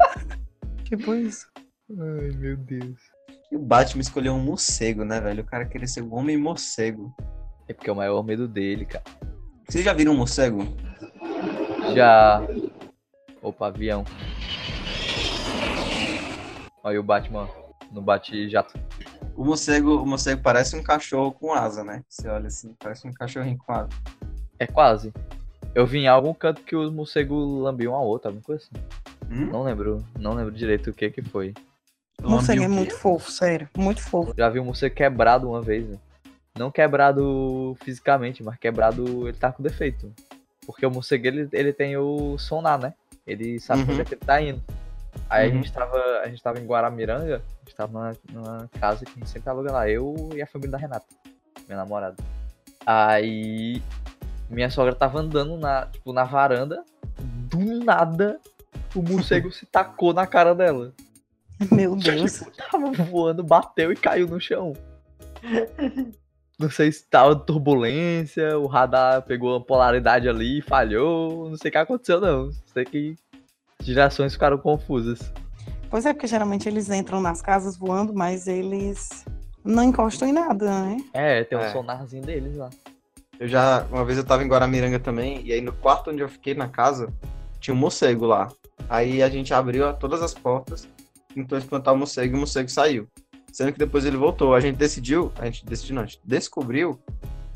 Tipo 0.88 1.14
isso. 1.14 1.46
Ai, 1.90 2.30
meu 2.38 2.56
Deus. 2.56 2.98
E 3.52 3.56
o 3.56 3.58
Batman 3.58 4.00
escolheu 4.00 4.32
um 4.32 4.42
morcego, 4.42 5.04
né, 5.04 5.20
velho? 5.20 5.42
O 5.42 5.46
cara 5.46 5.66
queria 5.66 5.86
ser 5.86 6.00
o 6.00 6.14
homem 6.14 6.38
morcego. 6.38 7.14
É 7.68 7.74
porque 7.74 7.90
é 7.90 7.92
o 7.92 7.96
maior 7.96 8.22
medo 8.22 8.48
dele, 8.48 8.86
cara. 8.86 9.04
Vocês 9.68 9.84
já 9.84 9.92
viram 9.92 10.12
um 10.12 10.16
morcego? 10.16 10.66
Já. 11.94 12.40
Opa, 13.42 13.66
avião. 13.66 14.06
Olha 16.82 16.98
o 16.98 17.02
Batman 17.02 17.46
no 17.92 18.00
bate-jato. 18.00 18.72
O 19.36 19.44
morcego, 19.44 19.96
o 20.00 20.06
morcego 20.06 20.40
parece 20.42 20.76
um 20.76 20.82
cachorro 20.82 21.32
com 21.32 21.52
asa, 21.52 21.82
né? 21.82 22.02
Você 22.08 22.28
olha 22.28 22.46
assim, 22.46 22.74
parece 22.78 23.06
um 23.06 23.12
cachorrinho 23.12 23.58
com 23.58 23.72
asa. 23.72 23.88
É 24.58 24.66
quase. 24.66 25.12
Eu 25.74 25.84
vi 25.86 25.98
em 25.98 26.08
algum 26.08 26.32
canto 26.32 26.62
que 26.62 26.76
os 26.76 26.92
morcegos 26.92 27.60
lambiam 27.60 27.94
a 27.94 28.00
outra, 28.00 28.28
alguma 28.28 28.44
coisa 28.44 28.62
assim. 28.64 28.84
Hum? 29.30 29.46
Não 29.50 29.64
lembro, 29.64 30.04
não 30.18 30.34
lembro 30.34 30.52
direito 30.52 30.90
o 30.90 30.94
que 30.94 31.10
que 31.10 31.22
foi. 31.22 31.52
Morcego 32.22 32.62
é 32.62 32.66
o 32.66 32.70
muito 32.70 32.94
fofo, 32.96 33.30
sério. 33.30 33.68
Muito 33.76 34.00
fofo. 34.02 34.32
Já 34.38 34.48
vi 34.48 34.60
um 34.60 34.64
morcego 34.64 34.94
quebrado 34.94 35.48
uma 35.48 35.60
vez, 35.60 35.88
né? 35.88 35.98
Não 36.56 36.70
quebrado 36.70 37.76
fisicamente, 37.82 38.42
mas 38.42 38.56
quebrado 38.56 39.26
ele 39.28 39.36
tá 39.36 39.50
com 39.50 39.62
defeito. 39.62 40.12
Porque 40.64 40.86
o 40.86 40.90
morcego 40.90 41.26
ele, 41.26 41.48
ele 41.52 41.72
tem 41.72 41.96
o 41.96 42.38
sonar, 42.38 42.78
né? 42.78 42.94
Ele 43.26 43.58
sabe 43.58 43.82
Uhum. 43.82 43.90
onde 43.90 44.00
é 44.00 44.04
que 44.04 44.14
ele 44.14 44.20
tá 44.24 44.40
indo. 44.40 44.62
Aí 45.28 45.48
Uhum. 45.48 45.54
a 45.54 45.56
gente 45.56 45.72
tava. 45.72 45.96
A 46.22 46.28
gente 46.28 46.42
tava 46.42 46.58
em 46.60 46.66
Guaramiranga, 46.66 47.36
a 47.36 47.64
gente 47.64 47.76
tava 47.76 47.92
numa, 47.92 48.12
numa 48.32 48.70
casa 48.80 49.04
que 49.04 49.12
a 49.12 49.14
gente 49.14 49.28
sempre 49.30 49.48
aluga 49.50 49.72
lá, 49.72 49.88
eu 49.88 50.30
e 50.34 50.42
a 50.42 50.46
família 50.46 50.72
da 50.72 50.78
Renata, 50.78 51.06
minha 51.66 51.76
namorada. 51.78 52.16
Aí 52.86 53.82
minha 54.50 54.70
sogra 54.70 54.94
tava 54.94 55.18
andando 55.20 55.56
na, 55.56 55.86
tipo, 55.86 56.12
na 56.12 56.24
varanda, 56.24 56.84
do 57.18 57.58
nada 57.84 58.38
o 58.94 59.02
morcego 59.02 59.50
se 59.52 59.64
tacou 59.66 60.12
na 60.12 60.26
cara 60.26 60.54
dela. 60.54 60.92
Meu 61.72 61.96
Deus. 61.96 62.34
Tipo, 62.40 62.50
tava 62.52 62.90
voando, 62.92 63.42
bateu 63.42 63.90
e 63.92 63.96
caiu 63.96 64.26
no 64.28 64.40
chão. 64.40 64.74
Não 66.58 66.70
sei 66.70 66.92
se 66.92 67.04
tava 67.08 67.34
turbulência, 67.34 68.56
o 68.58 68.66
radar 68.66 69.22
pegou 69.22 69.56
a 69.56 69.60
polaridade 69.60 70.28
ali, 70.28 70.62
falhou, 70.62 71.50
não 71.50 71.56
sei 71.56 71.68
o 71.68 71.72
que 71.72 71.78
aconteceu 71.78 72.20
não. 72.20 72.50
Sei 72.72 72.84
que 72.84 73.16
gerações 73.92 74.32
ficaram 74.32 74.58
confusas. 74.58 75.32
Pois 75.90 76.06
é, 76.06 76.12
porque 76.12 76.26
geralmente 76.26 76.68
eles 76.68 76.90
entram 76.90 77.20
nas 77.20 77.40
casas 77.40 77.76
voando, 77.76 78.12
mas 78.14 78.46
eles 78.46 79.24
não 79.64 79.82
encostam 79.84 80.28
em 80.28 80.32
nada, 80.32 80.68
né? 80.84 80.96
É, 81.12 81.44
tem 81.44 81.56
um 81.56 81.60
É. 81.60 81.72
sonarzinho 81.72 82.22
deles 82.22 82.56
lá. 82.56 82.70
Eu 83.38 83.48
já, 83.48 83.84
uma 83.90 84.04
vez 84.04 84.18
eu 84.18 84.24
tava 84.24 84.44
em 84.44 84.48
Guaramiranga 84.48 84.98
também, 84.98 85.40
e 85.44 85.52
aí 85.52 85.60
no 85.60 85.72
quarto 85.72 86.10
onde 86.10 86.20
eu 86.22 86.28
fiquei 86.28 86.54
na 86.54 86.68
casa, 86.68 87.12
tinha 87.60 87.74
um 87.74 87.78
morcego 87.78 88.26
lá. 88.26 88.50
Aí 88.88 89.22
a 89.22 89.28
gente 89.28 89.52
abriu 89.54 89.92
todas 89.94 90.22
as 90.22 90.34
portas, 90.34 90.88
tentou 91.34 91.58
espantar 91.58 91.94
o 91.94 91.96
morcego 91.96 92.34
e 92.34 92.36
o 92.36 92.38
morcego 92.40 92.68
saiu. 92.68 93.08
Sendo 93.52 93.72
que 93.72 93.78
depois 93.78 94.04
ele 94.04 94.16
voltou. 94.16 94.52
A 94.54 94.60
gente 94.60 94.76
decidiu, 94.76 95.32
a 95.38 95.44
gente 95.46 95.64
decidiu 95.64 95.94
não, 95.94 96.02
a 96.02 96.06
gente 96.06 96.20
descobriu 96.24 96.98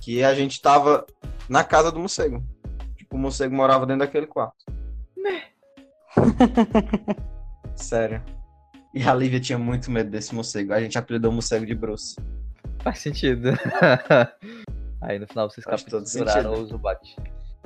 que 0.01 0.23
a 0.23 0.33
gente 0.35 0.61
tava 0.63 1.05
na 1.49 1.65
casa 1.65 1.91
do 1.91 1.99
morcego. 1.99 2.43
Tipo, 2.97 3.17
o 3.17 3.19
morcego 3.19 3.55
morava 3.55 3.85
dentro 3.85 4.01
daquele 4.01 4.27
quarto. 4.27 4.65
Sério. 7.75 8.23
E 8.95 9.03
a 9.03 9.15
Lívia 9.15 9.41
tinha 9.41 9.59
muito 9.59 9.91
medo 9.91 10.11
desse 10.11 10.35
morcego. 10.35 10.73
A 10.73 10.81
gente 10.81 10.99
apelidou 10.99 11.31
o 11.31 11.35
morcego 11.35 11.65
de 11.67 11.75
Bruce. 11.75 12.17
Faz 12.83 12.99
sentido. 13.01 13.51
Aí 15.01 15.19
no 15.19 15.27
final 15.29 15.49
vocês 15.51 15.65
Faz 15.65 15.83
capturaram 15.85 16.55
o 16.55 16.67
Zubat. 16.67 17.17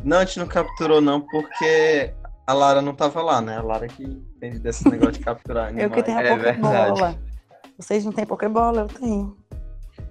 Não, 0.04 0.18
a 0.18 0.24
gente 0.24 0.38
não 0.40 0.46
capturou 0.46 1.00
não, 1.00 1.20
porque 1.20 2.12
a 2.46 2.52
Lara 2.52 2.82
não 2.82 2.94
tava 2.94 3.22
lá, 3.22 3.40
né? 3.40 3.56
A 3.58 3.62
Lara 3.62 3.86
que 3.88 4.02
entende 4.02 4.58
desse 4.58 4.88
negócio 4.88 5.12
de 5.12 5.20
capturar 5.20 5.70
Eu 5.70 5.90
que 5.90 6.00
animais. 6.00 6.04
tenho 6.04 6.18
a 6.18 6.22
É 6.22 6.36
Pokébola. 6.36 6.82
verdade. 6.94 7.18
Vocês 7.78 8.04
não 8.04 8.12
têm 8.12 8.26
Pokébola? 8.26 8.80
Eu 8.82 8.86
tenho. 8.88 9.36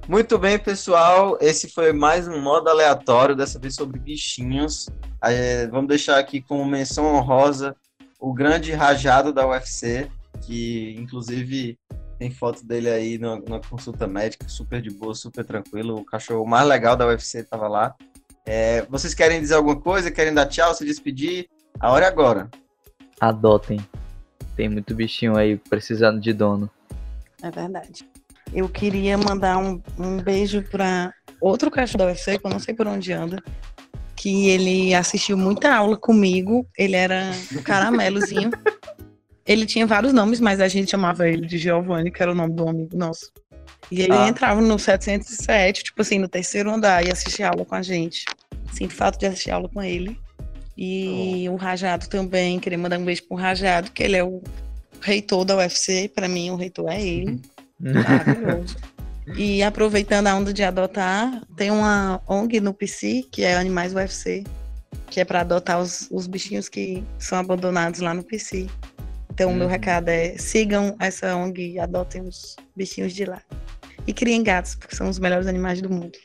Muito 0.07 0.37
bem, 0.39 0.57
pessoal. 0.57 1.37
Esse 1.39 1.69
foi 1.69 1.93
mais 1.93 2.27
um 2.27 2.41
modo 2.41 2.69
aleatório, 2.69 3.35
dessa 3.35 3.59
vez 3.59 3.75
sobre 3.75 3.99
bichinhos. 3.99 4.89
É, 5.23 5.67
vamos 5.67 5.87
deixar 5.89 6.17
aqui 6.17 6.41
como 6.41 6.65
menção 6.65 7.05
honrosa 7.05 7.75
o 8.21 8.33
grande 8.33 8.71
rajado 8.71 9.33
da 9.33 9.47
UFC, 9.47 10.07
que 10.45 10.95
inclusive 10.97 11.77
tem 12.19 12.29
foto 12.29 12.63
dele 12.63 12.87
aí 12.87 13.17
na, 13.17 13.39
na 13.39 13.59
consulta 13.59 14.07
médica, 14.07 14.47
super 14.47 14.79
de 14.79 14.91
boa, 14.91 15.15
super 15.15 15.43
tranquilo. 15.43 15.95
O 15.97 16.05
cachorro 16.05 16.45
mais 16.45 16.67
legal 16.67 16.95
da 16.95 17.07
UFC 17.07 17.43
tava 17.43 17.67
lá. 17.67 17.95
É, 18.45 18.83
vocês 18.83 19.15
querem 19.15 19.41
dizer 19.41 19.55
alguma 19.55 19.81
coisa? 19.81 20.11
Querem 20.11 20.33
dar 20.33 20.45
tchau, 20.45 20.73
se 20.75 20.85
despedir? 20.85 21.49
A 21.79 21.91
hora 21.91 22.05
é 22.05 22.07
agora. 22.07 22.47
Adotem. 23.19 23.79
Tem 24.55 24.69
muito 24.69 24.93
bichinho 24.93 25.35
aí 25.35 25.57
precisando 25.57 26.21
de 26.21 26.31
dono. 26.31 26.69
É 27.41 27.49
verdade. 27.49 28.07
Eu 28.53 28.69
queria 28.69 29.17
mandar 29.17 29.57
um, 29.57 29.81
um 29.97 30.21
beijo 30.21 30.61
para 30.69 31.11
outro 31.39 31.71
cachorro 31.71 31.99
da 31.99 32.05
UFC, 32.05 32.37
que 32.37 32.45
eu 32.45 32.51
não 32.51 32.59
sei 32.59 32.75
por 32.75 32.85
onde 32.85 33.11
anda, 33.11 33.41
que 34.21 34.49
ele 34.49 34.93
assistiu 34.93 35.35
muita 35.35 35.73
aula 35.73 35.97
comigo. 35.97 36.63
Ele 36.77 36.95
era 36.95 37.31
um 37.51 37.63
caramelozinho. 37.63 38.51
ele 39.43 39.65
tinha 39.65 39.87
vários 39.87 40.13
nomes, 40.13 40.39
mas 40.39 40.59
a 40.61 40.67
gente 40.67 40.91
chamava 40.91 41.27
ele 41.27 41.47
de 41.47 41.57
Giovanni, 41.57 42.11
que 42.11 42.21
era 42.21 42.31
o 42.31 42.35
nome 42.35 42.53
do 42.53 42.69
amigo 42.69 42.95
nosso. 42.95 43.31
E 43.89 43.99
ele 44.03 44.13
Ah. 44.13 44.27
entrava 44.27 44.61
no 44.61 44.77
707, 44.77 45.85
tipo 45.85 46.03
assim, 46.03 46.19
no 46.19 46.27
terceiro 46.27 46.69
andar, 46.69 47.03
e 47.03 47.11
assistia 47.11 47.49
aula 47.49 47.65
com 47.65 47.73
a 47.73 47.81
gente. 47.81 48.25
Sinto 48.71 48.93
fato 48.93 49.17
de 49.17 49.25
assistir 49.25 49.49
aula 49.49 49.67
com 49.67 49.81
ele. 49.81 50.15
E 50.77 51.49
o 51.49 51.55
Rajado 51.55 52.07
também, 52.07 52.59
queria 52.59 52.77
mandar 52.77 52.99
um 52.99 53.03
beijo 53.03 53.23
pro 53.23 53.35
Rajado, 53.35 53.91
que 53.91 54.03
ele 54.03 54.17
é 54.17 54.23
o 54.23 54.39
reitor 55.01 55.43
da 55.45 55.57
UFC. 55.57 56.11
Para 56.13 56.27
mim, 56.27 56.51
o 56.51 56.55
reitor 56.55 56.91
é 56.91 57.01
ele. 57.01 57.41
Maravilhoso. 57.79 58.77
E 59.35 59.61
aproveitando 59.63 60.27
a 60.27 60.35
onda 60.35 60.51
de 60.53 60.63
adotar, 60.63 61.41
tem 61.55 61.71
uma 61.71 62.21
ONG 62.27 62.59
no 62.59 62.73
PC, 62.73 63.23
que 63.31 63.43
é 63.43 63.55
Animais 63.55 63.93
UFC, 63.93 64.43
que 65.09 65.19
é 65.19 65.25
para 65.25 65.41
adotar 65.41 65.79
os, 65.79 66.07
os 66.11 66.27
bichinhos 66.27 66.67
que 66.67 67.03
são 67.19 67.37
abandonados 67.37 67.99
lá 67.99 68.13
no 68.13 68.23
PC. 68.23 68.67
Então, 69.33 69.51
o 69.51 69.55
meu 69.55 69.65
Uhum. 69.65 69.71
recado 69.71 70.09
é: 70.09 70.37
sigam 70.37 70.95
essa 70.99 71.35
ONG 71.35 71.73
e 71.73 71.79
adotem 71.79 72.21
os 72.21 72.55
bichinhos 72.75 73.13
de 73.13 73.25
lá. 73.25 73.41
E 74.07 74.13
criem 74.13 74.43
gatos, 74.43 74.75
porque 74.75 74.95
são 74.95 75.07
os 75.07 75.19
melhores 75.19 75.47
animais 75.47 75.81
do 75.81 75.89
mundo. 75.89 76.17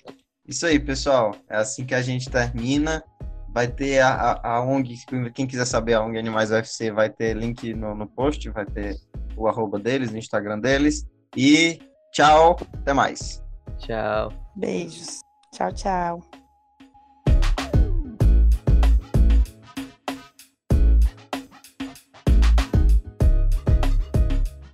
Isso 0.48 0.64
aí, 0.66 0.78
pessoal. 0.78 1.36
É 1.48 1.56
assim 1.56 1.84
que 1.84 1.94
a 1.94 2.02
gente 2.02 2.30
termina. 2.30 3.04
Vai 3.52 3.68
ter 3.68 4.00
a, 4.00 4.08
a, 4.10 4.48
a 4.56 4.64
ONG, 4.64 4.96
quem 5.34 5.46
quiser 5.46 5.64
saber 5.64 5.94
a 5.94 6.02
ONG 6.02 6.18
Animais 6.18 6.50
UFC, 6.50 6.90
vai 6.90 7.08
ter 7.08 7.34
link 7.34 7.72
no, 7.74 7.94
no 7.94 8.06
post, 8.06 8.48
vai 8.50 8.66
ter 8.66 8.96
o 9.34 9.48
arroba 9.48 9.78
deles, 9.78 10.10
o 10.10 10.16
Instagram 10.16 10.58
deles. 10.60 11.06
E 11.34 11.78
tchau, 12.16 12.56
até 12.72 12.94
mais. 12.94 13.44
Tchau. 13.76 14.32
Beijos. 14.54 15.20
Tchau, 15.52 15.72
tchau. 15.72 16.22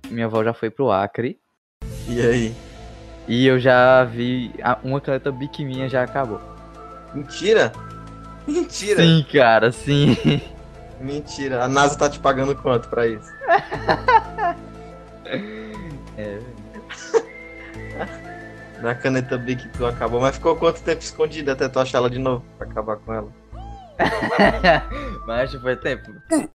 Minha 0.09 0.27
avó 0.27 0.41
já 0.41 0.53
foi 0.53 0.69
pro 0.69 0.89
Acre. 0.89 1.37
E 2.07 2.21
aí? 2.21 2.55
E 3.27 3.45
eu 3.45 3.59
já 3.59 4.05
vi. 4.05 4.53
Uma 4.81 5.01
caneta 5.01 5.29
Bic 5.29 5.65
minha 5.65 5.89
já 5.89 6.03
acabou. 6.03 6.39
Mentira? 7.13 7.73
Mentira! 8.47 9.03
Sim, 9.03 9.25
cara, 9.31 9.71
sim. 9.71 10.15
Mentira. 10.99 11.63
A 11.63 11.67
NASA 11.67 11.97
tá 11.97 12.09
te 12.09 12.19
pagando 12.19 12.55
quanto 12.55 12.87
pra 12.87 13.05
isso? 13.05 13.29
É, 16.15 16.37
Na 18.81 18.93
caneta 18.93 19.37
Bic 19.37 19.67
tu 19.69 19.85
acabou, 19.85 20.19
mas 20.19 20.35
ficou 20.35 20.55
quanto 20.55 20.81
tempo 20.81 21.01
escondida 21.01 21.53
até 21.53 21.69
tu 21.69 21.79
achar 21.79 21.99
ela 21.99 22.09
de 22.09 22.19
novo 22.19 22.43
pra 22.57 22.67
acabar 22.67 22.97
com 22.97 23.13
ela? 23.13 23.29
Mas 25.25 25.53
foi 25.53 25.75
tempo. 25.75 26.11